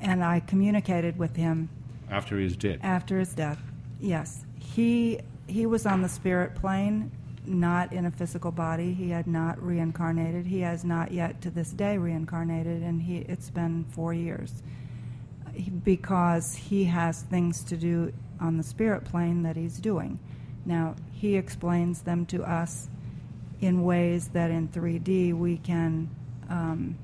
[0.00, 1.68] and I communicated with him
[2.10, 2.80] After he's dead.
[2.82, 3.60] after his death.
[4.00, 7.10] Yes, he he was on the spirit plane,
[7.46, 8.92] not in a physical body.
[8.92, 10.46] He had not reincarnated.
[10.46, 14.62] He has not yet to this day reincarnated, and he it's been four years
[15.84, 20.18] because he has things to do on the spirit plane that he's doing.
[20.64, 22.88] Now he explains them to us
[23.60, 26.10] in ways that in 3D we can.
[26.48, 26.98] Um,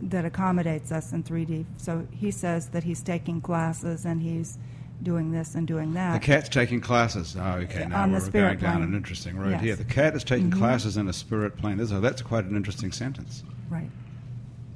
[0.00, 1.64] that accommodates us in 3D.
[1.78, 4.58] So he says that he's taking classes and he's
[5.02, 6.14] doing this and doing that.
[6.20, 7.34] The cat's taking classes.
[7.38, 7.86] Oh, okay.
[7.86, 8.82] Now On we're going down plane.
[8.88, 9.60] an interesting road Yes.
[9.62, 9.76] here.
[9.76, 10.58] The cat is taking Mhm.
[10.58, 11.78] classes in a spirit plane.
[11.78, 13.42] That's quite an interesting sentence.
[13.70, 13.90] Right.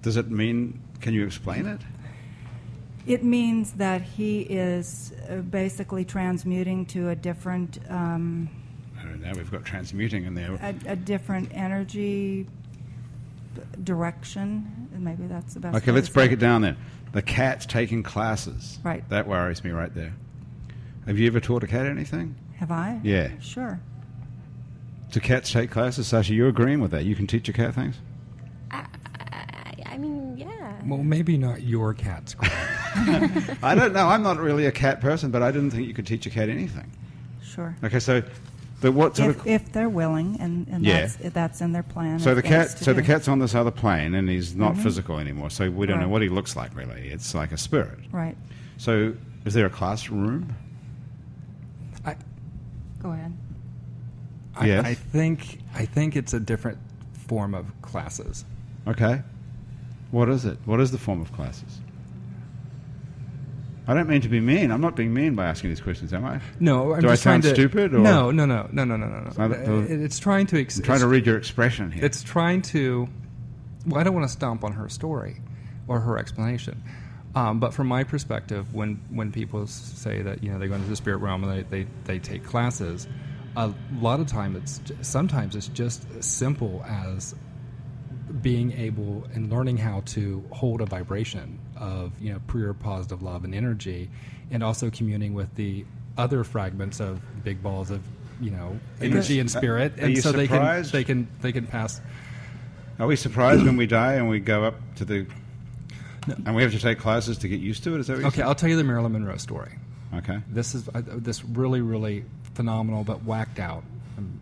[0.03, 0.81] Does it mean?
[1.00, 1.81] Can you explain it?
[3.10, 8.48] It means that he is uh, basically transmuting to a different um,
[8.96, 9.32] I don't know.
[9.34, 10.56] We've got transmuting in there.
[10.62, 12.46] a, a different energy
[13.82, 14.88] direction.
[14.96, 15.76] Maybe that's the best.
[15.78, 16.76] Okay, let's break say it down then.
[17.10, 18.78] The cat's taking classes.
[18.84, 19.08] Right.
[19.08, 20.12] That worries me right there.
[21.06, 22.36] Have you ever taught a cat anything?
[22.58, 23.00] Have I?
[23.02, 23.30] Yeah.
[23.40, 23.80] Sure.
[25.10, 26.06] Do cats take classes?
[26.06, 27.04] Sasha, you're agreeing with that?
[27.04, 27.96] You can teach a cat things?
[28.70, 28.86] I,
[29.32, 30.74] I, I mean, yeah.
[30.86, 32.52] Well, maybe not your cat's Greg.
[33.62, 34.07] I don't know.
[34.09, 36.48] I'm not really a cat person, but I didn't think you could teach a cat
[36.48, 36.90] anything.
[37.42, 37.74] Sure.
[37.85, 38.22] Okay, so
[38.81, 41.00] the what sort If, of if they're willing, and, and Yeah.
[41.07, 42.18] that's, that's in their plan.
[42.18, 44.83] so the cat to so the cat's on this other plane and he's not Mhm.
[44.83, 45.50] physical anymore.
[45.50, 47.09] So we don't know what he looks like really.
[47.09, 47.98] It's like a spirit.
[48.12, 48.37] Right.
[48.79, 50.55] So is there a classroom?
[52.05, 52.16] I,
[53.03, 53.33] Go ahead.
[54.57, 54.85] I, Yes.
[54.87, 56.79] I think I think it's a different
[57.12, 58.44] form of classes.
[58.87, 59.22] Okay.
[60.11, 60.59] What is it?
[60.64, 61.81] What is the form of classes?
[63.90, 64.70] I don't mean to be mean.
[64.70, 66.40] I'm not being mean by asking these questions, am I?
[66.61, 69.18] No, I'm Do I sound to, stupid, or- No, no, no, no, no, no, no.
[69.37, 69.81] not- no.
[69.81, 70.61] It- it's trying to.
[70.61, 72.05] Ex- I'm trying to read your expression here.
[72.05, 73.09] It's trying to.
[73.87, 75.38] Well, I don't want to stomp on her story
[75.88, 76.81] or her explanation.
[77.35, 80.88] Um, but from my perspective, when, when people say that you know they go into
[80.88, 83.09] the spirit realm and they, they, they take classes,
[83.57, 87.35] a lot of time it's sometimes it's just as simple as
[88.40, 93.44] being able and learning how to hold a vibration of you know pure positive love
[93.44, 94.08] and energy,
[94.50, 95.84] and also communing with the
[96.16, 98.02] other fragments of big balls of
[98.40, 100.92] you know energy and spirit, and so they can surprised?
[100.92, 102.00] they can they can pass.
[102.98, 105.26] Are we surprised when we die and we go up to the.
[106.44, 108.00] And we have to take classes to get used to it?
[108.00, 109.72] Is that what you're Okay, I'll tell you the Marilyn Monroe story.
[110.14, 110.38] Okay.
[110.50, 113.84] This is uh, this really really phenomenal but whacked out.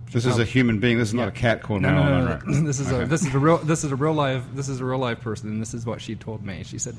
[0.09, 0.99] Um, This is a human being.
[0.99, 2.40] This is not a cat called no, no, no, Monroe.
[2.47, 2.61] no.
[2.66, 4.85] This is a this is a real this is a real live this is a
[4.85, 6.62] real live person, and this is what she told me.
[6.64, 6.94] She said,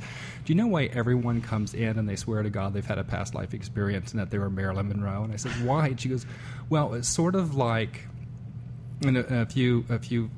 [0.45, 3.04] "Do you know why everyone comes in and they swear to God they've had a
[3.04, 6.10] past life experience and that they were Marilyn Monroe?" And I said, "Why?" And she
[6.10, 6.26] goes,
[6.69, 8.08] "Well, it's sort of like,
[9.06, 10.30] and a, a few a few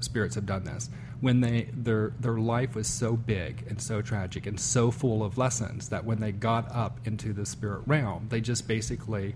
[0.00, 0.88] spirits have done this."
[1.20, 5.36] When they their their life was so big and so tragic and so full of
[5.36, 9.34] lessons that when they got up into the spirit realm, they just basically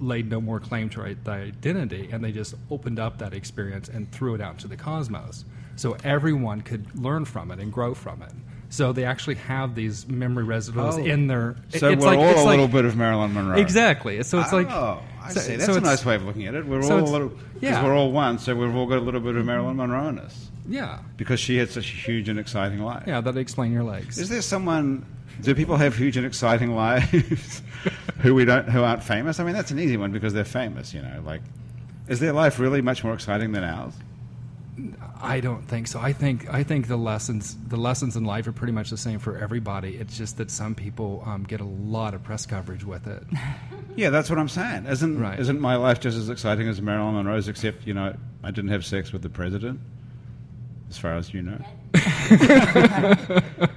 [0.00, 4.34] laid no more claim to identity and they just opened up that experience and threw
[4.34, 5.44] it out into the cosmos
[5.76, 8.32] so everyone could learn from it and grow from it
[8.68, 11.04] so they actually have these memory residuals Oh.
[11.04, 13.56] in their So it's we're like, all it's a like- little bit of Marilyn Monroe.
[13.56, 15.52] exactly so it's like oh, I so- see.
[15.60, 16.66] so That's a nice way of looking at it.
[16.66, 17.84] We're so all a little because yeah.
[17.84, 19.46] we're all one, so we've all got a little bit of mm-hmm.
[19.46, 23.04] Marilyn Monroe in us yeah because she had such a huge and exciting life.
[23.06, 25.06] yeah that explain your legs Is there someone?
[25.42, 27.62] Do people have huge and exciting lives
[28.18, 29.38] who we don't who aren't famous?
[29.40, 30.92] I mean, that's an easy one because they're famous.
[30.94, 31.42] You know, like
[32.08, 33.92] is their life really much more exciting than ours?
[35.22, 35.98] I don't think so.
[35.98, 39.18] I think I think the lessons the lessons in life are pretty much the same
[39.18, 39.96] for everybody.
[39.96, 43.22] It's just that some people um, get a lot of press coverage with it.
[43.96, 44.84] Yeah, that's what I'm saying.
[44.84, 45.40] Isn't Right.
[45.40, 47.48] isn't my life just as exciting as Marilyn Monroe's?
[47.48, 49.80] Except you know, I didn't have sex with the president,
[50.90, 51.58] as far as you know.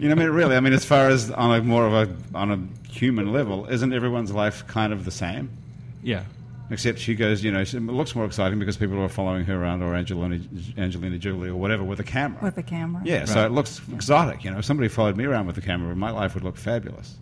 [0.00, 2.36] You know, I mean, really, I mean, as far as on a more of a
[2.36, 5.50] on a human level, isn't everyone's life kind of the same?
[6.02, 6.24] Yeah.
[6.70, 9.82] Except she goes, you know, it looks more exciting because people are following her around,
[9.82, 10.40] or Angelina,
[10.78, 12.40] Angelina Jolie, or whatever, with a camera.
[12.40, 13.02] With a camera.
[13.04, 14.44] yeah, so it looks exotic.
[14.44, 17.16] You know, if somebody followed me around with a camera, my life would look fabulous.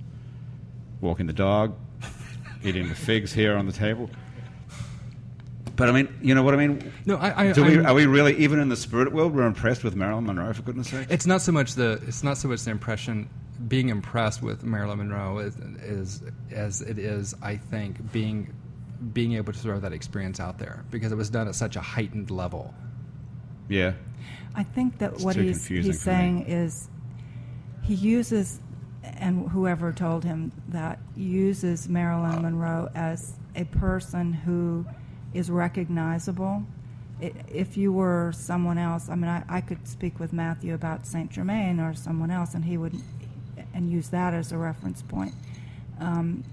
[1.01, 1.75] Walking the dog,
[2.62, 4.11] eating the figs here on the table.
[5.79, 6.93] But I mean, you know what I mean?
[7.07, 7.51] No, I.
[7.51, 10.27] I, Do we, are we really, even in the spirit world, we're impressed with Marilyn
[10.27, 11.07] Monroe, for goodness sake?
[11.09, 13.31] It's not so much the it's not so much the impression
[13.69, 18.53] being impressed with Marilyn Monroe is, is as it is I think being
[19.12, 21.81] being able to throw that experience out there because it was done at such a
[21.81, 22.75] heightened level.
[23.69, 23.93] Yeah.
[24.57, 25.93] I think that It's what too he's, he's for me.
[25.93, 26.88] saying is
[27.83, 28.59] he uses,
[29.05, 32.41] and whoever told him that, uses Marilyn uh.
[32.41, 34.85] Monroe as a person who
[35.35, 36.62] is recognizable.
[37.21, 41.31] If you were someone else, I mean, I, I could speak with Matthew about Saint
[41.33, 42.95] Germain or someone else, and he would,
[43.75, 45.35] and use that as a reference point.
[46.01, 46.45] Um,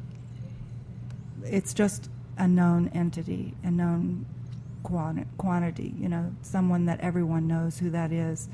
[1.43, 4.25] it's just a known entity, a known
[4.83, 8.49] quanti- quantity, you know, someone that everyone knows who that is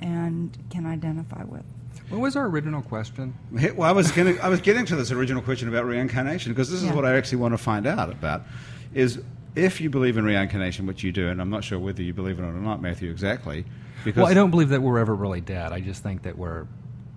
[0.00, 1.62] and can identify with.
[2.08, 3.34] What was our original question?
[3.52, 6.82] Well, I was getting, I was getting to this original question about reincarnation because this
[6.82, 6.94] is Yeah.
[6.94, 8.42] what I actually want to find out about.
[8.92, 9.22] Is
[9.54, 12.38] if you believe in reincarnation, which you do, and I'm not sure whether you believe
[12.38, 13.64] in it or not, Matthew, exactly.
[14.04, 15.72] Because Well, I don't believe that we're ever really dead.
[15.72, 16.66] I just think that we're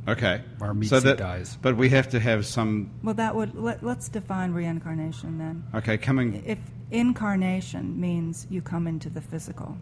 [0.08, 0.41] Okay.
[0.62, 1.58] Our meat so that, dies.
[1.62, 2.91] But we have to have some.
[3.04, 5.63] Well, that would let, let's define reincarnation then.
[5.74, 6.43] Okay, coming.
[6.45, 6.60] If
[6.91, 9.76] incarnation means you come into the physical,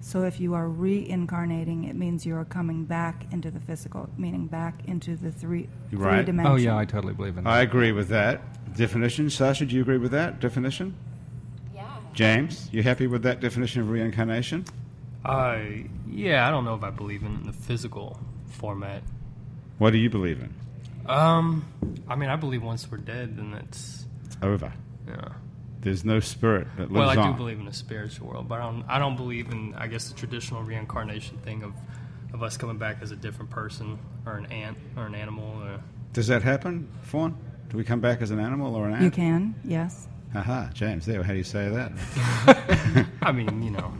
[0.00, 4.46] so if you are reincarnating, it means you are coming back into the physical, meaning
[4.46, 6.16] back into the three Right.
[6.16, 6.52] three dimension.
[6.52, 7.50] Oh yeah, I totally believe in that.
[7.50, 8.42] I agree with that
[8.76, 9.30] definition.
[9.30, 10.94] Sasha, do you agree with that definition?
[12.14, 12.34] Yeah.
[12.36, 14.64] James, you happy with that definition of reincarnation?
[15.24, 15.58] Uh,
[16.10, 19.02] yeah, I don't know if I believe in the physical format.
[19.78, 20.52] What do you believe in?
[21.10, 21.64] Um,
[22.08, 24.72] I mean, I believe once we're dead, then it's It's over.
[25.08, 25.28] yeah.
[25.80, 27.32] There's no spirit that lives Well, I on.
[27.32, 28.84] do believe in a spiritual world, but I don't.
[28.88, 29.74] I don't believe in.
[29.74, 31.72] I guess the traditional reincarnation thing of
[32.32, 35.60] of us coming back as a different person or an ant or an animal.
[35.60, 35.80] Or,
[36.12, 37.36] Does that happen, Fawn?
[37.68, 39.02] Do we come back as an animal or an ant?
[39.02, 40.06] You can, yes.
[40.34, 41.22] Aha, James, there.
[41.22, 43.06] How do you say that?
[43.22, 43.92] I mean, you know,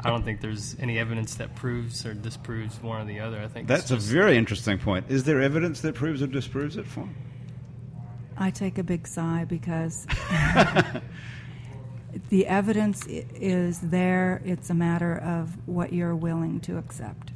[0.00, 3.40] I don't think there's any evidence that proves or disproves one or the other.
[3.40, 5.06] I think That's it's a very interesting point.
[5.08, 7.14] Is there evidence that proves or disproves it, Fawn?
[8.38, 10.06] I take a big sigh because
[12.30, 14.40] the evidence is there.
[14.44, 17.32] It's a matter of what you're willing to accept.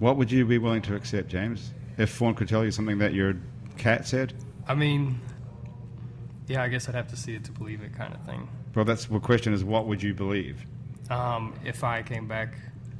[0.00, 1.72] What would you be willing to accept, James?
[1.96, 3.36] If Fawn could tell you something that your
[3.78, 4.34] cat said?
[4.66, 5.20] I mean,
[6.48, 8.48] yeah, I guess I'd have to see it to believe it, kind of thing.
[8.74, 10.64] Well, that's the question is what would you believe?
[11.10, 12.54] Um, if I came back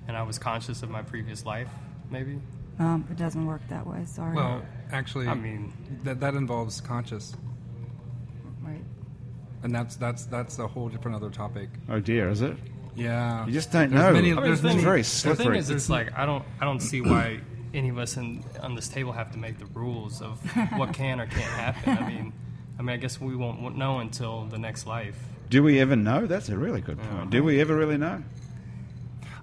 [0.08, 1.68] and I was conscious of my previous life,
[2.10, 2.38] maybe.
[2.78, 4.04] Um, it doesn't work that way.
[4.04, 4.34] Sorry.
[4.34, 5.72] well, actually, I mean-
[6.04, 7.34] that that involves conscious,
[8.62, 8.82] right.
[9.62, 11.68] and that's that's that's a whole different other topic.
[11.88, 12.56] Oh dear, is it?
[12.96, 14.12] Yeah, You just don't There's know.
[14.12, 16.64] many- I mean, there's it's many- very The thing is, it's like I don't, I
[16.64, 17.40] don't see why
[17.72, 20.38] any of us in, on this table have to make the rules of
[20.76, 21.98] what can or can't happen.
[21.98, 22.32] I mean,
[22.78, 25.16] I mean, I guess we won't won't know until the next life.
[25.50, 26.26] do we ever know?
[26.26, 27.30] That's a really good point.
[27.30, 28.22] Do we ever really know?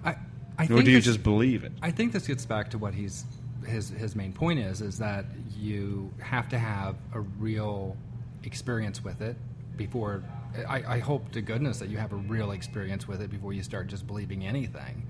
[0.04, 0.16] I,
[0.58, 1.72] I Or think do you just believe it?
[1.80, 3.24] I think this gets back to what he's
[3.66, 5.24] his his main point is is that
[5.56, 7.96] you have to have a real
[8.42, 9.36] experience with it
[9.76, 10.22] before.
[10.68, 13.62] I, I hope to goodness that you have a real experience with it before you
[13.62, 15.06] start just believing anything.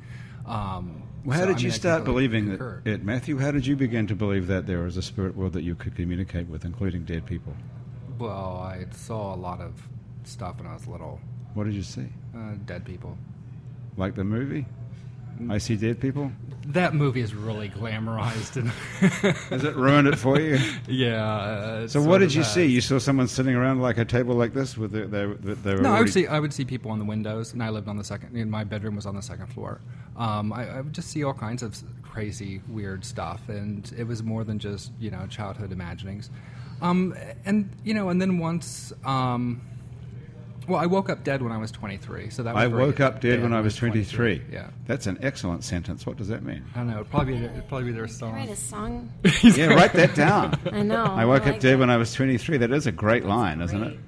[0.46, 2.82] Um, Well, how so, did I you mean, I start completely believing concur.
[2.84, 3.38] that it, Matthew?
[3.38, 5.96] How did you begin to believe that there was a spirit world that you could
[5.96, 7.54] communicate with, including dead people?
[8.18, 9.72] Well, I saw a lot of
[10.24, 11.20] stuff when I was little.
[11.54, 12.06] What did you see?
[12.36, 13.16] Uh, dead people.
[13.96, 14.64] Like the movie?
[15.50, 16.30] I see dead people.
[16.66, 18.68] That movie is really glamorized, and
[19.50, 20.58] Has it ruined it for you?
[20.86, 21.24] yeah.
[21.24, 22.52] Uh, So what did you has.
[22.54, 22.66] see?
[22.66, 25.90] You saw someone sitting around like a table like this with their, their, their No,
[25.92, 28.04] I would see I would see people on the windows, and I lived on the
[28.04, 28.36] second.
[28.36, 29.80] And my bedroom was on the second floor.
[30.16, 34.22] Um, I, I would just see all kinds of crazy, weird stuff, and it was
[34.22, 36.30] more than just you know childhood imaginings.
[36.82, 37.14] Um,
[37.44, 39.60] and you know, and then once, um,
[40.68, 42.30] well, I woke up dead when I was 23.
[42.30, 44.42] So that was I very woke up dead when I was 23.
[44.50, 46.06] Yeah, That's an excellent sentence.
[46.06, 46.64] What does that mean?
[46.74, 46.94] I don't know.
[47.00, 48.34] It'd probably be, it'd probably be their Can I song.
[48.34, 49.12] write a song?
[49.42, 50.58] yeah, write that down.
[50.72, 51.04] I know.
[51.04, 51.78] I woke like up dead that.
[51.78, 52.58] when I was 23.
[52.58, 53.90] That is a great line, isn't it?
[53.96, 53.98] Do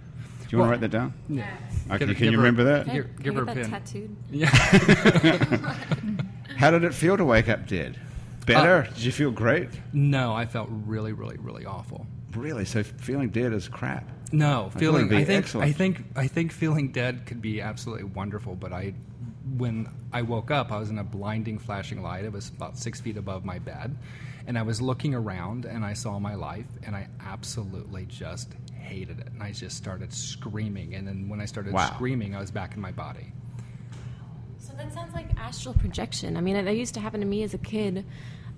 [0.51, 1.15] you want to write that down?
[1.29, 1.49] Yeah.
[1.91, 2.87] Okay, Give- can give you her- remember that?
[2.87, 3.71] Can I- Give- can give her get a that pin.
[3.71, 4.17] tattooed?
[4.31, 5.75] Yeah.
[6.57, 7.99] How did it feel to wake up dead?
[8.47, 8.87] Better?
[8.89, 9.69] Uh, did you feel great?
[9.93, 12.07] no, I felt really, really, really awful.
[12.37, 12.65] Really?
[12.65, 14.09] So feeling dead is crap.
[14.33, 15.07] No, feeling.
[15.07, 15.45] it'd I think.
[15.45, 15.69] excellent.
[15.69, 16.05] I think.
[16.17, 18.57] I think feeling dead could be absolutely wonderful.
[18.57, 18.95] But I,
[19.57, 22.25] when I woke up, I was in a blinding, flashing light.
[22.25, 23.97] It was about six feet above my bed,
[24.47, 29.21] And I was looking around and I saw my life and I absolutely just hated
[29.21, 29.29] it.
[29.29, 30.95] And I just started screaming.
[30.95, 31.87] And then when I started Wow.
[31.95, 33.33] screaming, I was back in my body.
[34.59, 36.37] So that sounds like astral projection.
[36.37, 38.05] I mean, that used to happen to me as a kid.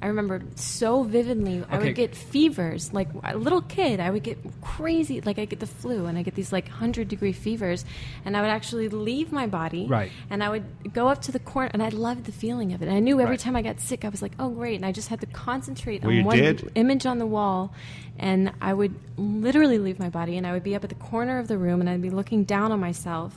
[0.02, 1.64] I remember so vividly.
[1.70, 2.92] I would get fevers.
[2.92, 5.22] Like a little kid, I would get crazy.
[5.22, 7.84] Like I get the flu, and I get these like hundred degree fevers,
[8.24, 9.86] and I would actually leave my body.
[9.86, 10.12] Right.
[10.28, 12.88] And I would go up to the corner, and I loved the feeling of it.
[12.88, 13.40] And I knew every Right.
[13.40, 16.04] time I got sick, I was like, "Oh, great!" And I just had to concentrate
[16.04, 16.70] Were on one dead?
[16.74, 17.72] image on the wall,
[18.18, 21.38] and I would literally leave my body, and I would be up at the corner
[21.38, 23.34] of the room, and I'd be looking down on myself.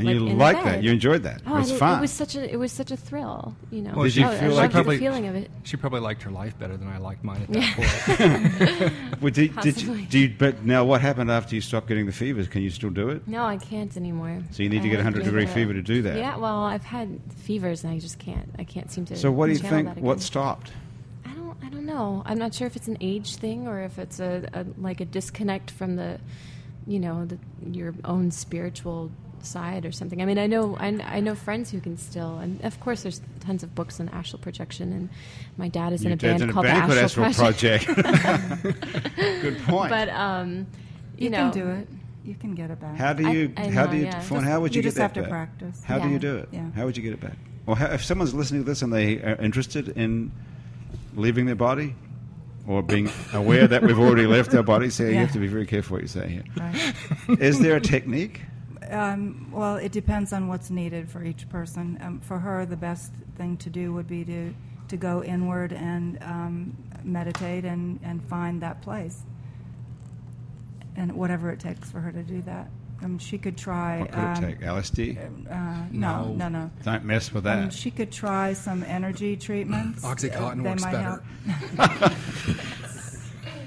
[0.00, 0.82] And like, you in liked that.
[0.82, 1.42] You enjoyed that.
[1.46, 1.98] Oh, it was fun.
[1.98, 3.92] It was such a it was such a thrill, you know.
[3.94, 5.50] Well, Did you Oh, feel loved like- the feeling of it?
[5.64, 8.92] She probably liked her life better than I liked mine at that point.
[9.20, 10.02] Well, did, did you, Possibly.
[10.06, 12.48] do you, but now what happened after you stopped getting the fevers?
[12.48, 13.28] Can you still do it?
[13.28, 14.42] No, I can't anymore.
[14.50, 16.16] So you need to get a 100 degree able fever to do that.
[16.16, 18.48] Yeah, well, I've had fevers and I just can't.
[18.58, 19.16] I can't seem to.
[19.16, 19.96] So what do you think?
[19.98, 20.72] What stopped?
[21.26, 21.54] I don't.
[21.62, 22.22] I don't know.
[22.24, 25.04] I'm not sure if it's an age thing or if it's a, a like a
[25.04, 26.18] disconnect from the,
[26.86, 27.38] you know, the,
[27.70, 29.10] your own spiritual
[29.44, 30.20] side or something.
[30.20, 33.20] I mean, I know I, I know friends who can still, and of course, there's
[33.40, 34.92] tons of books on astral projection.
[34.92, 35.08] And
[35.56, 37.46] my dad is in Your a band in a called band the called Astral, Astral
[37.52, 37.84] Project.
[37.84, 39.16] Project.
[39.42, 39.90] Good point.
[39.90, 40.66] But um,
[41.16, 41.88] you, You, know, can do it.
[42.24, 42.96] You can get it back.
[42.96, 43.52] how do you?
[43.56, 44.04] I how know, do you?
[44.04, 44.20] yeah.
[44.20, 45.30] Fawn, Just- how would you, you get just that have to back?
[45.30, 45.82] practice.
[45.84, 46.48] How do you do it?
[46.52, 46.70] Yeah.
[46.76, 47.36] How would you get it back?
[47.66, 50.32] Well, how, if someone's listening to this and they are interested in
[51.16, 51.94] leaving their body,
[52.66, 55.66] or being aware that we've already left our body, so you have to be very
[55.66, 56.44] careful what you say here.
[56.56, 57.40] Right.
[57.40, 58.42] Is there a technique?
[58.90, 61.98] Um, well, it depends on what's needed for each person.
[62.02, 64.54] Um, for her, the best thing to do would be to,
[64.88, 69.22] to go inward and um, meditate and, and find that place.
[70.96, 72.68] And whatever it takes for her to do that.
[73.02, 74.00] Um, she could try.
[74.00, 74.60] What could um, it take?
[74.60, 75.16] LSD?
[75.50, 76.32] Uh, no, No.
[76.34, 76.70] no, no.
[76.82, 77.72] Don't mess with Um, that.
[77.72, 80.04] she could try some energy treatments.
[80.04, 81.22] Oxycontin they works better.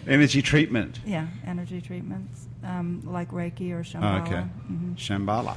[0.07, 0.99] Energy treatment.
[1.05, 4.21] Yeah, energy treatments um, like Reiki or Oh, Shambhala.
[4.21, 4.43] okay.
[4.71, 4.95] Mhm.
[4.95, 5.55] Shambhala.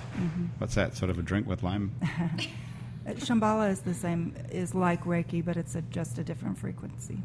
[0.58, 0.96] What's that?
[0.96, 1.92] Sort of a drink with lime?
[3.06, 7.18] Shambhala is the same, is like Reiki, but it's a, just a different frequency.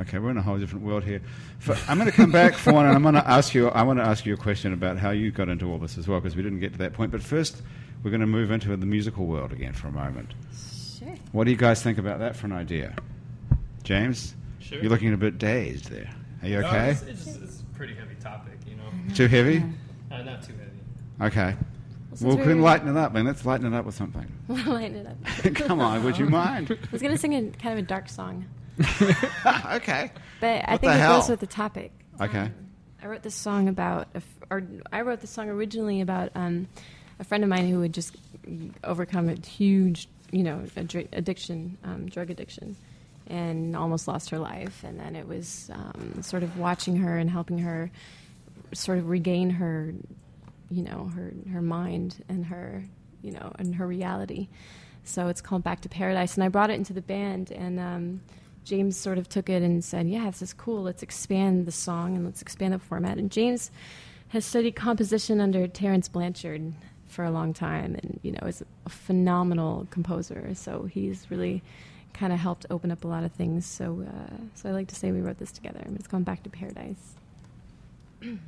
[0.00, 1.20] Okay, we're in a whole different world here.
[1.58, 3.68] For, I'm going to come back for one, and I'm going to ask you.
[3.68, 6.08] I want to ask you a question about how you got into all this as
[6.08, 7.12] well, because we didn't get to that point.
[7.12, 7.60] But first,
[8.02, 10.32] we're going to move into the musical world again for a moment.
[10.98, 11.14] Sure.
[11.32, 12.94] What do you guys think about that for an idea?
[13.82, 14.78] James, Sure.
[14.80, 16.10] you're looking a bit dazed there.
[16.42, 16.90] Are you No, okay?
[16.90, 19.14] it's, it's, it's a pretty heavy topic, you know.
[19.14, 19.62] Too heavy?
[20.10, 21.28] Uh, not too heavy.
[21.34, 21.56] Okay.
[22.10, 23.24] since Well, we can we're- lighten it up, man.
[23.24, 24.26] Let's lighten it up with something.
[24.48, 25.54] Lighten it up.
[25.54, 26.70] Come on, would you mind?
[26.70, 28.44] I was gonna sing a kind of a dark song,
[29.72, 30.10] okay.
[30.40, 31.20] but I What think the it hell?
[31.20, 31.92] goes with the topic.
[32.20, 32.50] Okay.
[33.02, 36.68] I wrote this song about, a f or I wrote this song originally about um,
[37.18, 38.16] a friend of mine who had just
[38.84, 42.76] overcome a huge, you know, addri- addiction, um, drug addiction,
[43.26, 44.84] and almost lost her life.
[44.84, 47.90] And then it was um, sort of watching her and helping her
[48.72, 49.94] sort of regain her,
[50.70, 52.84] you know, her her mind and her,
[53.22, 54.48] you know, and her reality.
[55.04, 57.80] So it's called Back to Paradise, and I brought it into the band and.
[57.80, 58.20] Um,
[58.64, 60.82] James sort of took it and said, "Yeah, this is cool.
[60.82, 63.72] Let's expand the song and let's expand the format." And James
[64.28, 66.72] has studied composition under Terence Blanchard
[67.08, 70.54] for a long time, and you know is a phenomenal composer.
[70.54, 71.62] So he's really
[72.14, 73.66] kind of helped open up a lot of things.
[73.66, 75.82] So, uh, so I like to say we wrote this together.
[75.94, 77.14] It's gone back to paradise.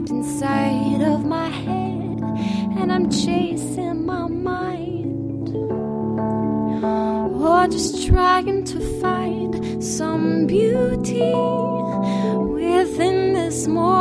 [0.00, 2.20] trapped inside of my head,
[2.78, 5.48] and I'm chasing my mind.
[7.42, 11.32] Or just trying to find some beauty
[12.54, 13.99] within this mortal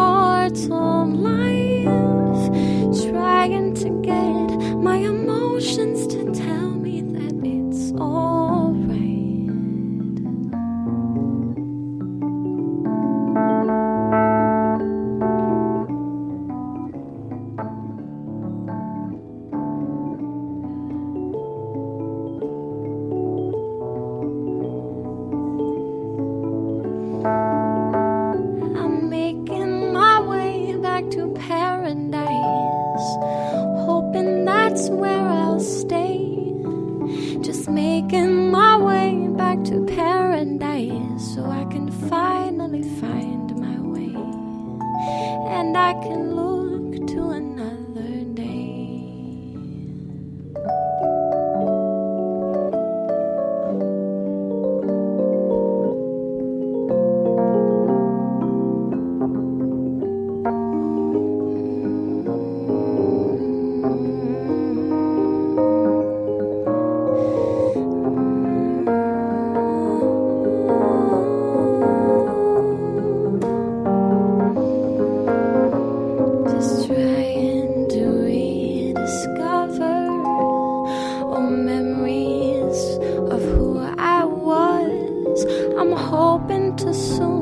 [86.79, 87.38] to soon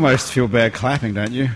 [0.00, 1.50] Almost feel bad clapping, don't you?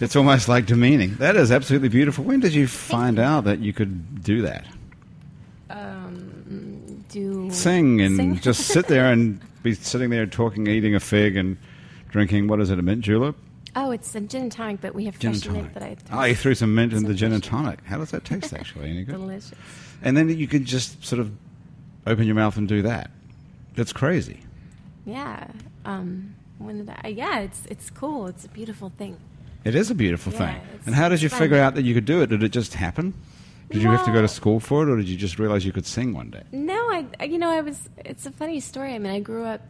[0.00, 1.16] It's almost like demeaning.
[1.16, 2.22] That is absolutely beautiful.
[2.22, 4.64] When did you find out that you could do that?
[5.68, 8.38] Um, do Sing and Sing?
[8.38, 11.56] just sit there and be sitting there talking, eating a fig and
[12.10, 13.34] drinking, what is it, a mint julep?
[13.74, 16.22] Oh, it's a gin and tonic, but we have Gin fresh mint that I Oh,
[16.26, 17.80] you threw some mint in the gin and tonic.
[17.86, 18.90] How does that taste, actually?
[18.90, 19.16] Any good?
[19.16, 19.50] delicious.
[20.00, 21.32] And then you could just sort of
[22.06, 23.10] open your mouth and do that.
[23.74, 24.42] That's crazy.
[25.04, 25.48] Yeah.
[25.84, 27.08] Um, when did I?
[27.08, 28.26] Yeah, it's it's cool.
[28.26, 29.16] It's a beautiful thing.
[29.64, 30.60] It is a beautiful Yeah, thing.
[30.86, 31.38] And how did you fun.
[31.40, 32.28] figure out that you could do it?
[32.30, 33.14] Did it just happen?
[33.70, 35.72] Did you have to go to school for it, or did you just realize you
[35.72, 36.42] could sing one day?
[36.52, 37.88] No, I, I- you know, I was.
[37.98, 38.94] It's a funny story.
[38.94, 39.60] I mean, I grew up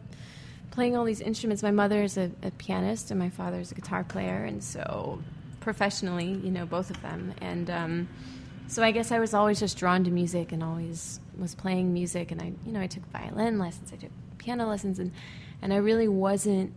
[0.71, 1.61] playing all these instruments.
[1.63, 5.19] My mother is a, a pianist, and my father is a guitar player, and so
[5.59, 7.33] professionally, you know, both of them.
[7.41, 8.07] And um,
[8.67, 12.31] so I guess I was always just drawn to music, and always was playing music.
[12.31, 15.11] And I, you know, I took violin lessons, I took piano lessons, and
[15.61, 16.73] and I really wasn't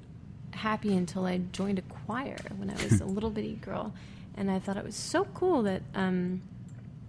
[0.53, 3.93] happy until I joined a choir when I was a little bitty girl,
[4.37, 5.83] and I thought it was so cool that.
[5.95, 6.43] Um,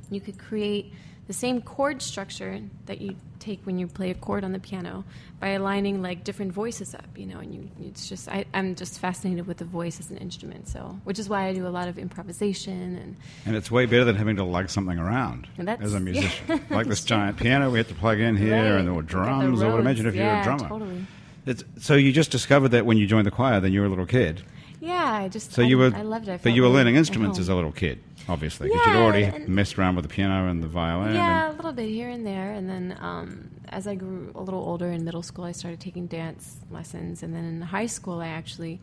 [0.09, 0.93] you could create
[1.27, 5.03] the same chord structure that you take when you play a chord on the piano
[5.39, 8.99] by aligning like different voices up you know and you it's just I, i'm just
[8.99, 11.87] fascinated with the voice as an instrument so which is why i do a lot
[11.87, 13.15] of improvisation and
[13.45, 15.99] And it's way better than having to lug something around as a yeah.
[15.99, 16.61] musician.
[16.69, 18.79] like this giant piano we had to plug in here, Right.
[18.79, 19.61] and there were at the drums.
[19.63, 20.17] I would imagine if roads.
[20.17, 20.67] you were a drummer.
[20.69, 21.05] totally
[21.45, 23.89] It's, so you just discovered that when you joined the choir, then you were a
[23.89, 24.41] little kid.
[24.79, 26.95] yeah i just So I, you were, i loved it I but you were learning
[26.95, 30.09] instruments as a little kid, obviously, because you'd Yeah, already and- messed around with the
[30.09, 31.15] piano and the violin.
[31.15, 34.61] Yeah, a little bit here and there, and then um, as I grew a little
[34.61, 38.27] older in middle school, I started taking dance lessons, and then in high school, I
[38.27, 38.79] actually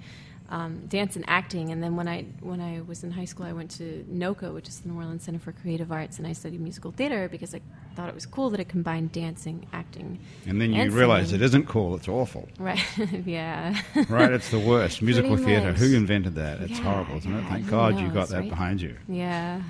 [0.50, 1.70] um, dance and acting.
[1.70, 4.68] And then when I when I was in high school, I went to NOCCA, which
[4.68, 7.60] is the New Orleans Center for Creative Arts, and I studied musical theater because I
[7.94, 11.30] thought it was cool that it combined dancing, acting, and then you and realize it
[11.30, 11.44] singing.
[11.44, 11.94] isn't cool.
[11.96, 12.48] It's awful.
[12.58, 12.80] Right?
[13.26, 13.80] yeah.
[14.08, 14.32] Right?
[14.32, 15.02] It's the worst.
[15.02, 15.72] Musical theatre.
[15.72, 16.60] Who invented that?
[16.62, 17.44] It's Yeah, horrible, isn't it?
[17.48, 18.48] Thank God you got that right?
[18.50, 18.96] behind you.
[19.08, 19.62] yeah.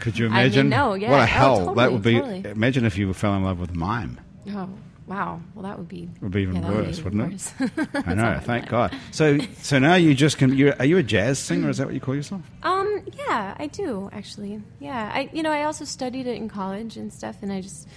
[0.00, 0.68] Could you I mean, imagine?
[0.68, 1.10] no, yeah.
[1.12, 2.14] What a Oh, hell that would be.
[2.18, 2.42] totally.
[2.44, 4.18] Imagine if you fell in love with mime.
[4.50, 4.68] Oh
[5.06, 5.40] wow.
[5.54, 7.52] Well, that would be Would be even yeah, worse, wouldn't worse.
[7.60, 7.88] it?
[8.06, 8.40] I know.
[8.44, 8.68] Thank.
[8.68, 8.96] God.
[9.10, 10.56] So, so now you just can.
[10.56, 11.68] You are you a jazz singer?
[11.70, 12.42] Is that what you call yourself?
[12.62, 14.62] Um, yeah, I do actually.
[14.80, 17.88] Yeah, I you know I also studied it in college and stuff, and I just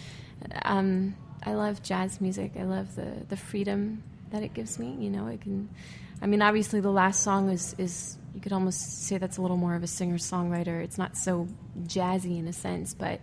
[0.64, 2.53] um, I love jazz music.
[2.60, 4.95] I love the the freedom that it gives me.
[4.99, 5.70] You know, it can.
[6.22, 9.58] I mean, obviously, the last song is is you could almost say that's a little
[9.58, 10.84] more of a singer songwriter.
[10.84, 11.47] It's not so
[11.84, 13.20] jazzy in a sense, but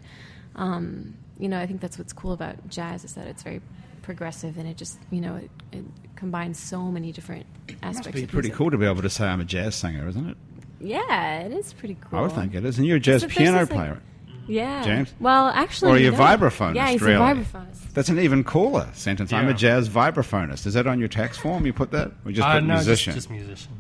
[0.57, 3.61] um, you know, I think that's what's cool about jazz is that it's very
[4.03, 5.85] progressive and it just you know it, it
[6.17, 7.47] combines so many different
[7.83, 8.07] aspects.
[8.07, 8.59] Must be of pretty music.
[8.59, 10.37] cool to be able to say I'm a jazz singer, isn't it?
[10.81, 12.19] Yeah, it is pretty cool.
[12.19, 12.79] I would think it is.
[12.79, 14.01] And you're a jazz piano this, like- player.
[14.49, 14.83] Yeah.
[14.83, 15.15] James?
[15.21, 15.91] Well, actually.
[15.93, 16.19] Or are you a no.
[16.19, 17.15] vibraphonist, Yeah, he's really?
[17.15, 17.93] a vibraphonist.
[17.95, 19.33] That's an even cooler sentence.
[19.33, 20.67] I'm a jazz vibraphonist.
[20.67, 21.65] Is that on your tax form?
[21.65, 22.11] You put that?
[22.25, 23.15] We just Uh, put no, musician.
[23.15, 23.73] Just, just musician.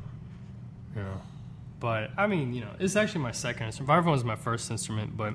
[0.96, 1.02] Yeah.
[1.80, 3.90] But I mean, you know, it's actually my second instrument.
[3.90, 5.34] Vibraphone is my first instrument, but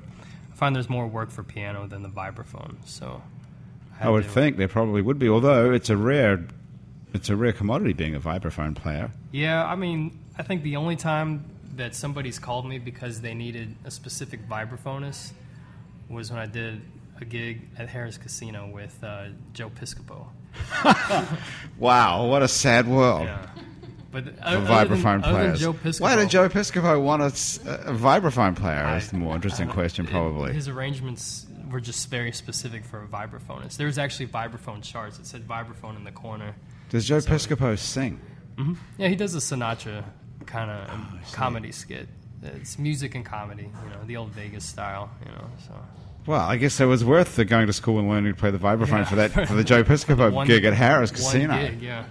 [0.58, 2.76] find there's more work for piano than the vibraphone.
[2.84, 3.22] So
[4.00, 6.44] I had would think there probably would be, although it's a rare,
[7.14, 9.12] it's a rare commodity being a vibraphone player.
[9.30, 11.44] Yeah, I mean, I think the only time
[11.76, 15.30] that somebody's called me because they needed a specific vibraphonist
[16.08, 16.80] was when I did
[17.20, 20.26] a gig at Harrah's Casino with uh, Joe Piscopo.
[21.78, 23.46] Wow, what a sad world Yeah.
[24.10, 25.60] But for other than- vibraphone other than players.
[25.60, 28.82] Joe Piscopo, Why did Joe Piscopo want a, s- a vibraphone player?
[28.84, 30.54] I- Is the more interesting question, probably.
[30.54, 33.76] His arrangements were just very specific for a vibraphonist.
[33.76, 35.18] There was actually vibraphone charts.
[35.18, 36.54] It said vibraphone in the corner.
[36.88, 38.18] Does Joe so- Piscopo sing?
[38.56, 40.04] hmm Yeah, he does a Sinatra
[40.46, 42.08] kind of Oh, comedy skit.
[42.42, 45.44] It's music and comedy, you know, the old Vegas style, you know.
[45.66, 45.74] So
[46.26, 48.58] Well, I guess it was worth the going to school and learning to play the
[48.58, 49.04] vibraphone Yeah.
[49.04, 51.58] for that for the Joe Piscopo One- gig at Harrah's one Casino.
[51.60, 52.04] gig, yeah.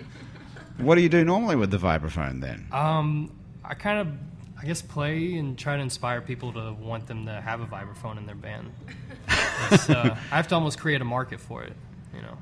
[0.77, 2.67] What do you do normally with the vibraphone then?
[2.71, 4.07] Um, I kind of,
[4.61, 8.17] I guess, play and try to inspire people to want them to have a vibraphone
[8.17, 8.71] in their band.
[9.27, 11.73] Uh, I have to almost create a market for it,
[12.15, 12.37] you know.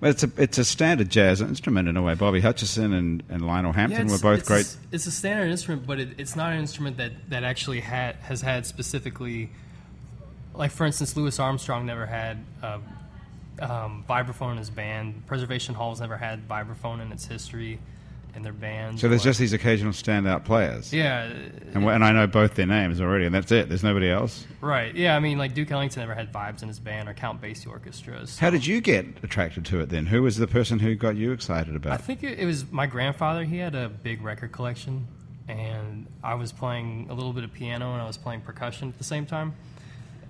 [0.00, 2.14] Well, it's a it's a standard jazz instrument in a way.
[2.14, 4.76] Bobby Hutcherson and, and Lionel Hampton were both it's great.
[4.92, 8.40] It's a standard instrument, but it, it's not an instrument that, that actually had has
[8.40, 9.50] had specifically,
[10.54, 12.80] like for instance, Louis Armstrong never had a
[13.60, 15.26] um, vibraphone in his band.
[15.26, 17.78] Preservation Hall's never had vibraphone in its history
[18.34, 19.00] in their band.
[19.00, 20.92] So there's just these occasional standout players.
[20.92, 21.24] yeah,
[21.72, 23.68] And, and I know both their names already, and that's it.
[23.68, 24.46] There's nobody else.
[24.60, 24.94] right.
[24.94, 27.66] Yeah, I mean, like Duke Ellington never had vibes in his band or Count Basie
[27.66, 28.38] orchestras.
[28.38, 30.06] How did you get attracted to it then?
[30.06, 31.94] Who was the person who got you excited about it?
[31.94, 33.44] I think it, it was my grandfather.
[33.44, 35.08] He had a big record collection,
[35.48, 38.98] and I was playing a little bit of piano and I was playing percussion at
[38.98, 39.54] the same time.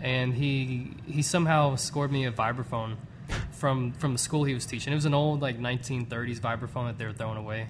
[0.01, 2.97] And he he somehow scored me a vibraphone
[3.53, 4.93] from from the school he was teaching.
[4.93, 7.69] It was an old like 1930s vibraphone that they were throwing away,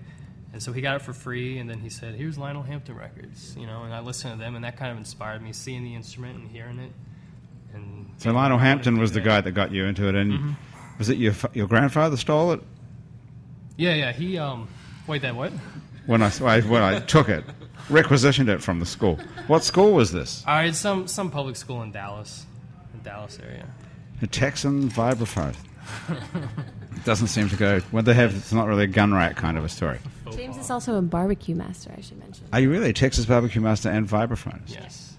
[0.53, 1.59] and so he got it for free.
[1.59, 3.83] And then he said, "Here's Lionel Hampton records," you know.
[3.85, 6.49] And I listened to them, and that kind of inspired me, seeing the instrument and
[6.51, 6.93] hearing it.
[7.75, 9.27] And So Lionel Hampton was the that.
[9.27, 10.53] guy that got you into it, and Mm-hmm.
[10.99, 12.61] was it your your grandfather stole it?
[13.77, 14.13] Yeah, yeah.
[14.13, 14.69] He um.
[15.07, 15.53] Wait, that what?
[16.07, 17.45] When I I- when I took it,
[17.91, 19.19] requisitioned it from the school.
[19.47, 20.45] What school was this?
[20.47, 22.47] It's some some public school in Dallas,
[22.95, 23.67] in Dallas area.
[24.23, 25.55] A Texan vibraphone.
[26.97, 27.81] It doesn't seem to go.
[27.93, 29.99] What they have, it's not really a gun rack kind of a story.
[30.33, 32.47] James is also a barbecue master, I should mention.
[32.53, 34.71] Are you really a Texas barbecue master and vibraphones?
[34.75, 35.15] Yes.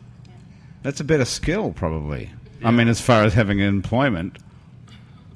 [0.84, 2.30] That's a better skill, probably.
[2.64, 4.38] I mean, as far as having employment,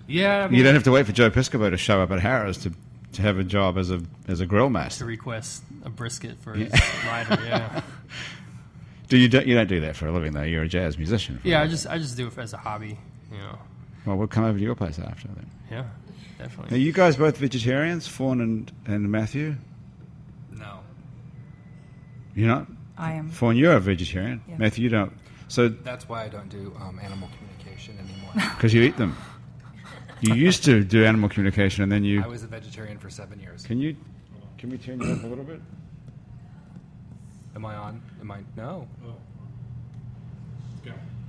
[0.07, 2.19] Yeah, I mean, you don't have to wait for Joe Piscopo to show up at
[2.19, 2.73] Harrah's to,
[3.13, 5.05] to have a job as a as a grill to master.
[5.05, 6.71] request a brisket for his
[7.05, 7.41] rider.
[7.45, 7.81] Yeah.
[9.07, 10.41] Do you don't, you don't do that for a living though?
[10.43, 11.39] You're a jazz musician.
[11.43, 12.97] Yeah, I just I just do it as a hobby.
[13.33, 13.59] You know.
[14.05, 15.49] Well, we'll come over to your place after then.
[15.71, 15.85] Yeah,
[16.37, 16.77] definitely.
[16.77, 19.55] Are you guys both vegetarians, Fawn and, and Matthew?
[20.51, 20.79] No.
[22.35, 22.67] You're not?
[22.97, 23.29] I am.
[23.29, 24.41] Fawn, you're a vegetarian.
[24.47, 24.57] Yeah.
[24.57, 25.13] Matthew, you don't.
[25.47, 28.31] So, That's why I don't do um, animal communication anymore.
[28.55, 29.15] because you eat them.
[30.21, 32.23] You used to do animal communication and then you.
[32.23, 33.65] I was a vegetarian for seven years.
[33.65, 33.95] Can you.
[34.57, 35.59] Can we turn you up a little bit?
[37.55, 38.01] Am I on?
[38.21, 38.39] Am I?
[38.55, 38.87] No.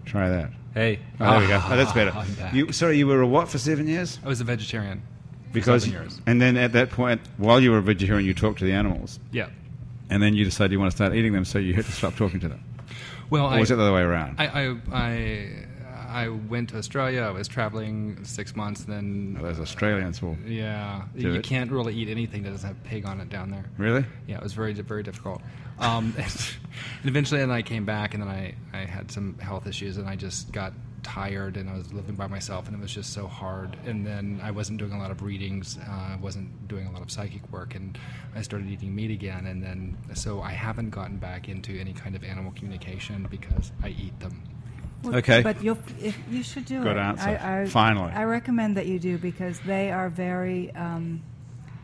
[0.04, 0.50] Try that.
[0.74, 0.98] Hey.
[1.20, 1.58] Oh, there we go.
[1.62, 2.12] Ah, oh, that's better.
[2.52, 4.18] You, sorry, you were a what for seven years?
[4.24, 5.02] I was a vegetarian.
[5.52, 6.20] Because seven years.
[6.26, 9.20] and then at that point, while you were a vegetarian, you talked to the animals,
[9.30, 9.48] Yeah.
[10.10, 12.16] and then you decided you want to start eating them, so you had to stop
[12.16, 12.60] talking to them.
[13.30, 14.40] Well, Or I, was it the other way around?
[14.40, 15.63] I, I, I,
[16.14, 17.22] I went to Australia.
[17.22, 18.84] I was traveling six months.
[18.84, 21.42] Then, Oh, those Australians will yeah, you it.
[21.44, 23.64] can't really eat anything that doesn't have pig on it down there.
[23.76, 24.04] really.
[24.28, 25.42] Yeah, it was very very difficult.
[25.80, 26.54] Um, and
[27.04, 30.14] eventually, then I came back, and then I, I had some health issues, and I
[30.14, 33.76] just got tired, and I was living by myself, and it was just so hard.
[33.84, 37.02] And then I wasn't doing a lot of readings, uh, I wasn't doing a lot
[37.02, 37.98] of psychic work, and
[38.36, 39.46] I started eating meat again.
[39.46, 43.88] And then so I haven't gotten back into any kind of animal communication because I
[43.88, 44.42] eat them.
[45.04, 45.42] Well, Okay.
[45.42, 47.00] But you'll, if, you should do Good it.
[47.00, 47.28] answer.
[47.28, 48.12] I, I, Finally.
[48.12, 51.22] I recommend that you do because they are very, um,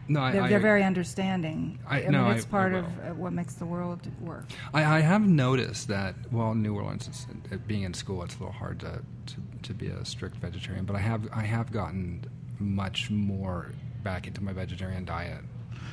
[0.09, 1.79] No, I, they're, I, they're very understanding.
[1.87, 4.47] I- mean, no, I- it's part I of uh, what makes the world work.
[4.75, 8.39] I, I have noticed that, well, New Orleans, it's, uh, being in school, it's a
[8.39, 12.25] little hard to, to, to be a strict vegetarian, but I have, I have gotten
[12.59, 15.41] much more back into my vegetarian diet.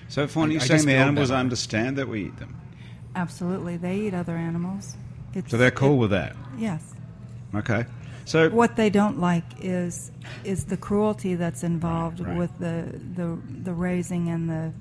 [0.07, 1.39] So, Fawn, I- you I saying just the animals better.
[1.39, 2.55] understand that we eat them,
[3.15, 4.95] Absolutely, they eat other animals.
[5.34, 6.36] It's, so they're cool it- with that.
[6.57, 6.93] Yes.
[7.55, 7.85] Okay.
[8.25, 10.11] So, What they don't like is
[10.43, 12.37] is the cruelty that's involved Right, right.
[12.37, 14.73] with the, the the raising and the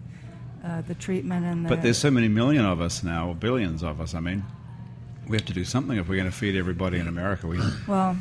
[0.64, 1.68] uh, the treatment and the.
[1.68, 4.14] but there's so many million of us now, or billions of us.
[4.14, 4.42] I mean,
[5.28, 7.46] we have to do something if we're going to feed everybody in America.
[7.46, 8.16] We well,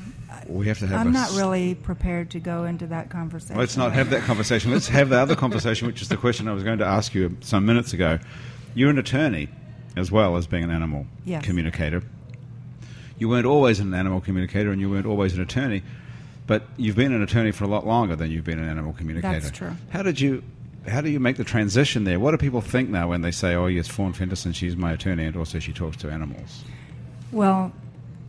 [0.47, 0.99] we have to have.
[1.01, 3.57] I'm not really prepared to go into that conversation.
[3.57, 4.71] Let's not have that conversation.
[4.71, 7.35] Let's have the other conversation, which is the question I was going to ask you
[7.41, 8.19] some minutes ago.
[8.75, 9.49] You're an attorney
[9.97, 11.43] as well as being an animal Yes.
[11.43, 12.03] communicator.
[13.17, 15.83] You weren't always an animal communicator and you weren't always an attorney,
[16.47, 19.39] but you've been an attorney for a lot longer than you've been an animal communicator.
[19.39, 19.75] That's true.
[19.89, 20.43] How did you
[20.87, 22.19] how do you make the transition there?
[22.19, 25.25] What do people think now when they say, "Oh, yes, Fawn Fenderson, she's my attorney,
[25.25, 26.63] and also she talks to animals"?
[27.31, 27.73] Well,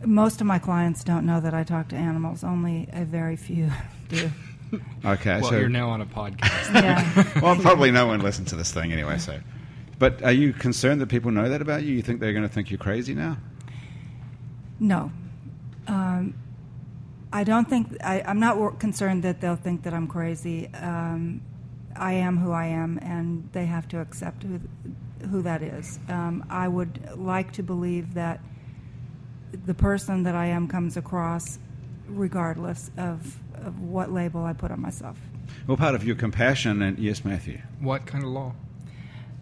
[0.03, 2.43] most of my clients don't know that I talk to animals.
[2.43, 3.69] Only a very few
[4.09, 4.31] do.
[5.05, 6.73] Okay, Well, so you're now on a podcast.
[6.73, 7.39] Yeah.
[7.41, 9.17] well, probably no one listens to this thing anyway.
[9.17, 9.39] So,
[9.97, 11.93] but are you concerned that people know that about you?
[11.93, 13.37] You think they're going to think you're crazy now?
[14.79, 15.11] No.
[15.87, 16.33] Um,
[17.31, 20.67] I don't think, I, I'm not concerned that they'll think that I'm crazy.
[20.73, 21.41] Um,
[21.95, 24.59] I am who I am, and they have to accept who,
[25.29, 25.99] who that is.
[26.09, 28.39] Um, I would like to believe that
[29.65, 31.57] the person that I am comes across
[32.07, 35.17] regardless of, of what label I put on myself.
[35.65, 37.59] Well, part of your compassion and yes, Matthew.
[37.79, 38.53] what kind of law?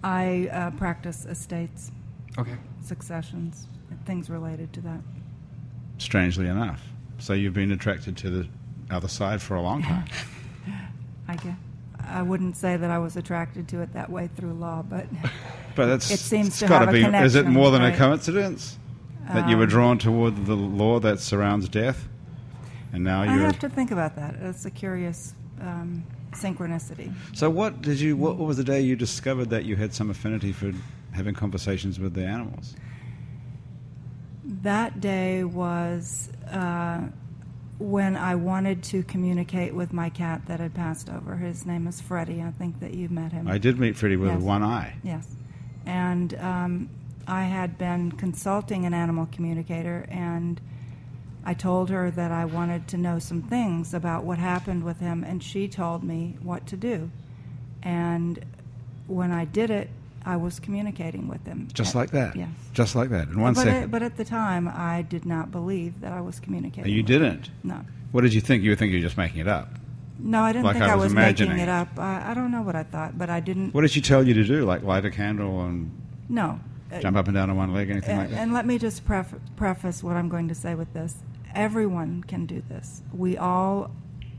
[0.03, 1.91] I uh, practice estates,
[2.37, 2.55] Okay.
[2.83, 3.67] successions,
[4.05, 4.99] things related to that.
[5.97, 6.81] Strangely enough,
[7.19, 8.47] so you've been attracted to the
[8.91, 10.05] other side for a long time.
[11.27, 11.55] I guess.
[12.07, 15.07] I wouldn't say that I was attracted to it that way through law, but
[15.75, 17.03] But It seems to have a be.
[17.03, 18.77] Is it more than a coincidence
[19.33, 22.07] that you were Um, drawn toward the law that surrounds death,
[22.93, 23.33] and now you're?
[23.45, 24.35] have to think about that.
[24.41, 27.11] It's a curious um, synchronicity.
[27.33, 28.15] So, what did you?
[28.15, 30.71] What was the day you discovered that you had some affinity for
[31.11, 32.75] having conversations with the animals?
[34.47, 37.01] That day was uh,
[37.79, 41.35] when I wanted to communicate with my cat that had passed over.
[41.37, 42.41] His name is Freddie.
[42.43, 43.47] I think that you've met him.
[43.47, 44.41] I did meet Freddie with Yes.
[44.41, 44.95] one eye.
[45.03, 45.27] Yes.
[45.85, 46.89] And um,
[47.27, 50.61] I had been consulting an animal communicator, and
[51.43, 55.23] I told her that I wanted to know some things about what happened with him,
[55.23, 57.09] and she told me what to do.
[57.81, 58.45] And
[59.07, 59.89] when I did it,
[60.25, 61.67] I was communicating with them.
[61.73, 62.35] Just Uh, like that.
[62.35, 62.49] Yes.
[62.73, 63.27] Just like that.
[63.27, 63.83] In one but, second.
[63.83, 66.91] At, but at the time, I did not believe that I was communicating.
[66.91, 67.47] you didn't.
[67.47, 67.53] him.
[67.63, 67.81] No.
[68.11, 68.63] What did you think?
[68.63, 69.69] You would think you were just making it up.
[70.17, 71.99] No, I didn't Like think I I was was, making it up.
[71.99, 73.73] I, I don't know what I thought, but I didn't.
[73.73, 74.63] What did she tell you to do?
[74.65, 75.91] Like light a candle and
[76.29, 76.59] No.
[77.01, 78.37] Jump up and down on one leg, anything like that?
[78.37, 81.15] and let me just pref- preface what I'm going to say with this.
[81.53, 83.01] Everyone can do this.
[83.13, 83.91] We all,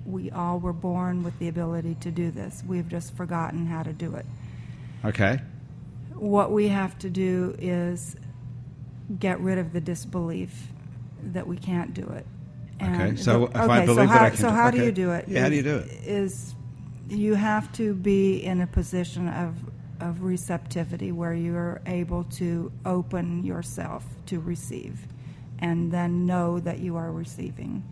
[0.07, 2.65] we all were born with the ability to do this.
[2.67, 4.25] We've just forgotten how to do it.
[5.05, 5.41] Okay.
[6.17, 8.17] What we have to do is
[9.19, 10.69] get rid of the disbelief
[11.23, 12.27] that we can't do it.
[12.83, 14.93] Okay, so the- if I believe so that how, I can so how do you
[14.93, 15.29] do it?
[15.29, 15.91] Yeah, how do you do it?
[16.07, 16.55] Is
[17.09, 19.55] you have to be in a position of
[19.99, 25.07] of receptivity where you're able to open yourself to receive,
[25.59, 27.83] and then know that you are receiving.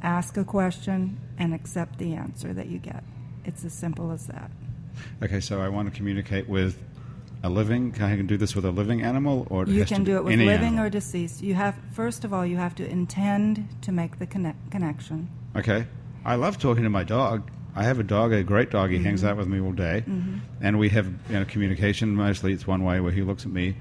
[0.00, 3.02] Ask a question and accept the answer that you get.
[3.44, 4.48] It's as simple as that.
[5.24, 6.78] Okay, so I want to communicate with
[7.44, 7.92] a living.
[7.92, 10.50] Can I do this with a living animal, or You can do it with living
[10.74, 10.86] animal?
[10.86, 11.42] or deceased.
[11.42, 15.28] You have first of all you have to intend to make the connect, connection.
[15.54, 15.86] Okay.
[16.24, 17.50] I love talking to my dog.
[17.76, 18.90] I have a dog, a great dog.
[18.90, 19.04] He Mm-hmm.
[19.04, 20.04] hangs out with me all day,
[20.60, 22.14] and we have you know, communication.
[22.14, 23.76] Mostly, it's one way where he looks at me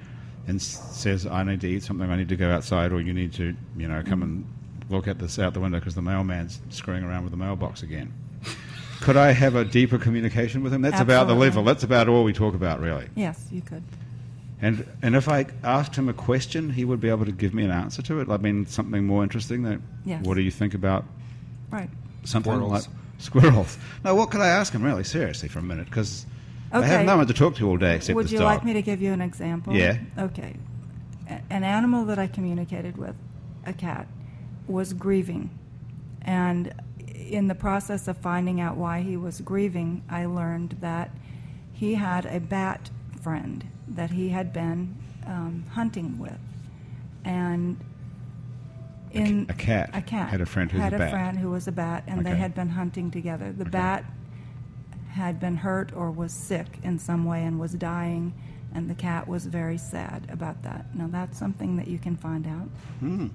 [0.47, 2.09] and s- says, "I need to eat something.
[2.09, 4.45] I need to go outside, or you need to, you know, come and
[4.89, 8.11] look at this out the window because the mailman's screwing around with the mailbox again."
[9.04, 10.82] Could I have a deeper communication with him?
[10.82, 11.64] That's about the level.
[11.66, 13.08] That's about all we talk about, really.
[13.16, 13.84] Yes, you could.
[14.62, 17.64] And and if I asked him a question, he would be able to give me
[17.66, 18.30] an answer to it.
[18.30, 19.64] I mean, something more interesting.
[19.64, 20.24] than Yes.
[20.26, 21.04] what do you think about
[21.70, 21.89] Right.
[22.24, 22.72] something Squirrels.
[22.72, 22.84] like
[23.18, 23.78] squirrels?
[24.06, 25.86] No, what could I ask him really seriously for a minute?
[25.88, 26.26] Because
[26.72, 28.45] I have no one to talk to all day except Would this you dog.
[28.56, 29.74] like me to give you an example?
[29.76, 29.97] Yeah.
[30.18, 30.56] Okay.
[31.30, 33.16] A- an animal that I communicated with,
[33.66, 34.08] a cat,
[34.66, 35.49] was grieving.
[36.22, 36.74] And
[37.30, 41.11] in the process of finding out why he was grieving, I learned that
[41.71, 42.89] he had a bat
[43.21, 44.95] friend that he had been
[45.26, 46.38] um, hunting with.
[47.26, 47.80] And
[49.11, 51.11] in a cat a cat had a friend who's a had bat.
[51.11, 53.51] friend who was a bat, and they had been hunting together.
[53.51, 53.69] The Okay.
[53.71, 54.05] bat
[55.09, 58.34] had been hurt or was sick in some way and was dying,
[58.74, 60.93] and the cat was very sad about that.
[60.95, 62.67] Now, that's something that you can find out.
[62.99, 63.28] Hmm.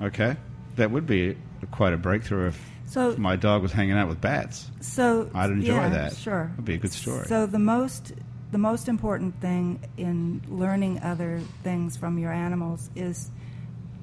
[0.00, 0.36] Okay,
[0.74, 1.36] that would be
[1.70, 4.70] quite a breakthrough if So- my dog was hanging out with bats.
[4.80, 6.16] So I'd enjoy yeah, that.
[6.16, 7.26] Sure, it'd be a good story.
[7.26, 8.12] So the most
[8.50, 13.30] the most important thing in learning other things from your animals is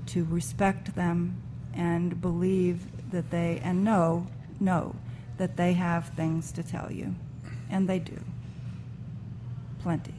[0.08, 1.40] to respect them
[1.76, 4.26] and believe that they and know
[4.60, 4.96] know
[5.38, 7.16] that they have things to tell you,
[7.70, 8.20] and they do.
[9.80, 10.14] Plenty.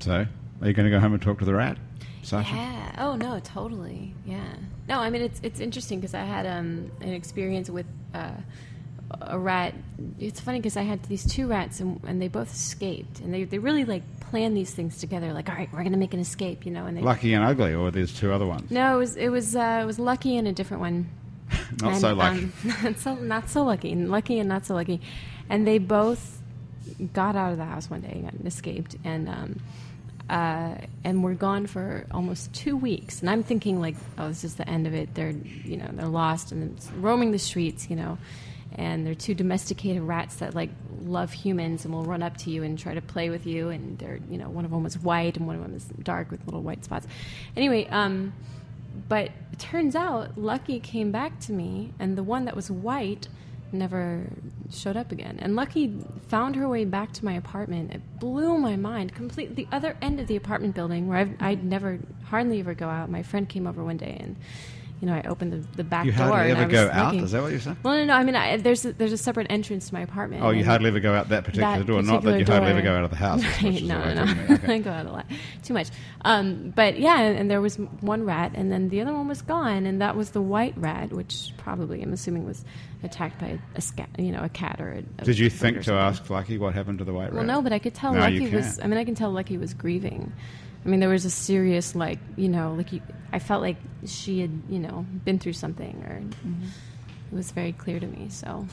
[0.00, 0.26] So,
[0.60, 1.78] are you going to go home and talk to the rat,
[2.22, 2.54] Sasha?
[2.54, 2.94] Yeah.
[2.98, 4.14] Oh no, totally.
[4.26, 4.42] Yeah.
[4.88, 8.32] No, I mean it's it's interesting because I had um, an experience with uh,
[9.20, 9.74] a rat.
[10.18, 13.44] It's funny because I had these two rats and, and they both escaped, and they
[13.44, 15.32] they really like plan these things together.
[15.32, 16.86] Like, all right, we're gonna make an escape, you know.
[16.86, 18.70] And they Lucky and ugly, or there's two other ones.
[18.70, 21.08] no, it was it was uh, it was lucky and a different one.
[21.82, 22.38] Not And, so lucky.
[22.44, 25.00] um, not so not so lucky, lucky and not so lucky,
[25.48, 26.40] and they both
[27.12, 29.60] got out of the house one day and escaped, and um,
[30.28, 33.20] uh, and were gone for almost two weeks.
[33.20, 35.14] And I'm thinking like, oh, this is the end of it.
[35.14, 38.18] They're you know they're lost and roaming the streets, you know,
[38.74, 40.70] and they're two domesticated rats that like
[41.02, 43.68] love humans and will run up to you and try to play with you.
[43.68, 46.30] And they're you know one of them was white and one of them is dark
[46.30, 47.06] with little white spots.
[47.56, 47.86] Anyway.
[47.88, 48.32] Um,
[49.08, 53.26] but it turns out Lucky came back to me, and the one that was white
[53.74, 54.26] never
[54.70, 55.38] showed up again.
[55.40, 55.98] And Lucky
[56.28, 57.92] found her way back to my apartment.
[57.92, 59.14] It blew my mind.
[59.14, 62.88] Complete the other end of the apartment building where I've, I'd never, hardly ever go
[62.88, 63.10] out.
[63.10, 64.36] My friend came over one day, and
[65.04, 66.28] you know, I opened the, the back You door.
[66.28, 67.06] hardly and I ever go out?
[67.12, 67.76] looking- Is that what you're saying?
[67.82, 68.14] Well, no, no.
[68.14, 70.42] I mean, I, there's a, there's a separate entrance to my apartment.
[70.42, 72.02] Oh, you hardly ever go out that particular that door.
[72.02, 73.42] Not that you particular hardly ever go out of the house.
[73.62, 74.54] Right, no, no.
[74.54, 74.74] Okay.
[74.74, 75.26] I go out a lot,
[75.62, 75.88] too much.
[76.24, 79.84] Um, but yeah, and there was one rat, and then the other one was gone,
[79.84, 82.64] and that was the white rat, which probably I'm assuming was
[83.02, 85.02] attacked by a, scat, you know, a cat or a.
[85.18, 87.34] a Did you think to ask Lucky what happened to the white rat?
[87.34, 88.80] Well, no, but I could tell No, Lucky was.
[88.80, 90.32] I mean, I can tell Lucky was grieving.
[90.84, 93.00] I mean, there was a serious, like, you know, like you,
[93.32, 96.66] I felt like she had, you know, been through something, or Mm-hmm.
[97.32, 98.28] it was very clear to me.
[98.28, 98.66] So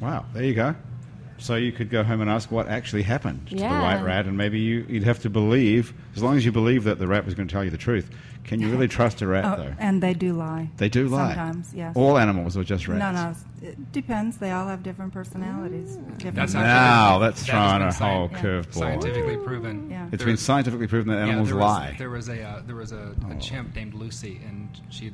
[0.00, 0.74] Wow, there you go.
[1.38, 4.36] So you could go home and ask what actually happened to the white rat, and
[4.38, 7.34] maybe you, you'd have to believe, as long as you believe that the rat was
[7.34, 8.08] going to tell you the truth.
[8.44, 9.74] Can you really trust a rat, Oh, though?
[9.78, 10.70] and they do lie.
[10.76, 11.28] They do lie.
[11.34, 11.96] Sometimes, yes.
[11.96, 12.98] All animals or just rats?
[13.00, 13.34] no, no.
[13.68, 14.36] It depends.
[14.36, 15.96] They all have different personalities.
[16.18, 18.42] Different That's Now that's that has throwing a whole yeah.
[18.42, 18.74] curveball.
[18.74, 19.90] Scientifically proven.
[19.90, 20.08] Yeah.
[20.12, 21.94] It's There- been scientifically proven that Yeah, animals there was, lie.
[21.98, 25.08] There was a uh, there was a, a chimp named Lucy, and she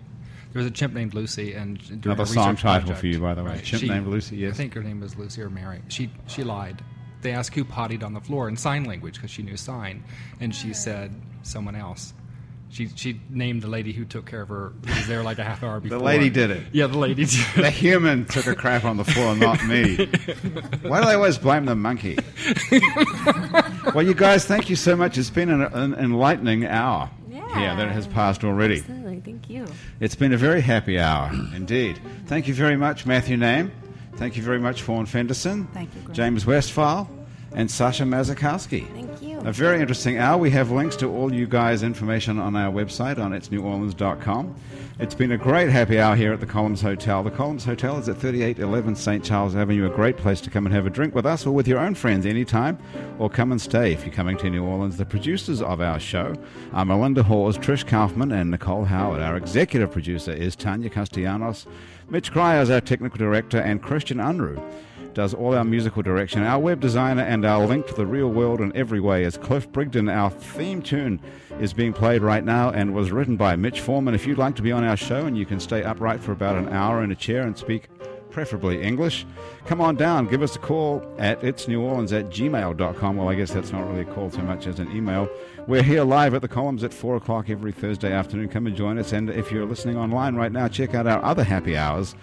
[0.53, 3.45] there was a chimp named Lucy, and Another song title project- for you, by the
[3.45, 3.61] way.
[3.63, 4.55] Chimp she- named Lucy, yes.
[4.55, 5.81] I think her name was Lucy or Mary.
[5.89, 6.83] She she lied.
[7.23, 10.03] They asked who pottied on the floor in sign language because she knew sign,
[10.41, 12.13] and she said someone else.
[12.71, 14.73] She she named the lady who took care of her.
[14.87, 15.99] Who was there like a half hour before.
[15.99, 16.63] The lady did it.
[16.73, 17.29] Yeah, the lady did.
[17.57, 17.73] The it.
[17.73, 19.97] human took a crap on the floor, not me.
[20.83, 22.17] Why do they always blame the monkey?
[23.95, 25.19] well, you guys, thank you so much.
[25.19, 27.59] It's been an, an enlightening hour Yeah.
[27.59, 28.79] here that has passed already.
[28.79, 29.21] Absolutely.
[29.21, 29.67] Thank you.
[29.99, 32.01] It's been a very happy hour indeed.
[32.27, 33.73] Thank you very much, Matthew Name.
[34.17, 35.67] Thank you very much, Fawn Fenderson.
[35.73, 36.15] Thank you, Grant.
[36.17, 37.09] James Westphal
[37.55, 38.87] and Sasha Masakowski.
[38.93, 39.41] Thank you.
[39.41, 40.39] A very interesting hour.
[40.39, 44.55] We have links to all you guys' information on our website on itsneworleans.com.
[44.99, 47.23] It's been a great happy hour here at the Columns Hotel.
[47.23, 49.25] The Columns Hotel is at 3811 St.
[49.25, 51.67] Charles Avenue, a great place to come and have a drink with us or with
[51.67, 52.79] your own friends anytime,
[53.19, 54.99] or come and stay if you're coming to New Orleans.
[54.99, 56.35] The producers of our show
[56.75, 59.23] are Melinda Hawes, Trish Kaufman, and Nicole Howard.
[59.23, 61.67] Our executive producer is Tanya Castellanos.
[62.11, 64.63] Mitch Cryer is our technical director, and Christian Unruh
[65.15, 66.43] does all our musical direction.
[66.43, 69.71] Our web designer and our link to the real world in every way is Cliff
[69.71, 70.13] Brigden.
[70.13, 71.21] Our theme tune
[71.59, 74.15] is being played right now and was written by Mitch Foreman.
[74.15, 76.57] If you'd like to be on our show and you can stay upright for about
[76.57, 77.89] an hour in a chair and speak
[78.31, 79.27] preferably English,
[79.67, 80.27] come on down.
[80.27, 83.17] Give us a call at itsneworleans at gmail.com.
[83.17, 85.29] Well, I guess that's not really a call so much as an email.
[85.71, 88.49] We're here live at the columns at 4 o'clock every Thursday afternoon.
[88.49, 89.13] Come and join us.
[89.13, 92.17] And if you're listening online right now, check out our other happy hours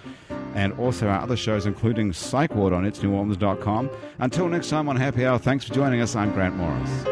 [0.54, 3.90] and also our other shows, including Psych Ward on itsneworleans.com.
[4.20, 6.14] Until next time on Happy Hour, thanks for joining us.
[6.14, 7.06] I'm Grant Morris.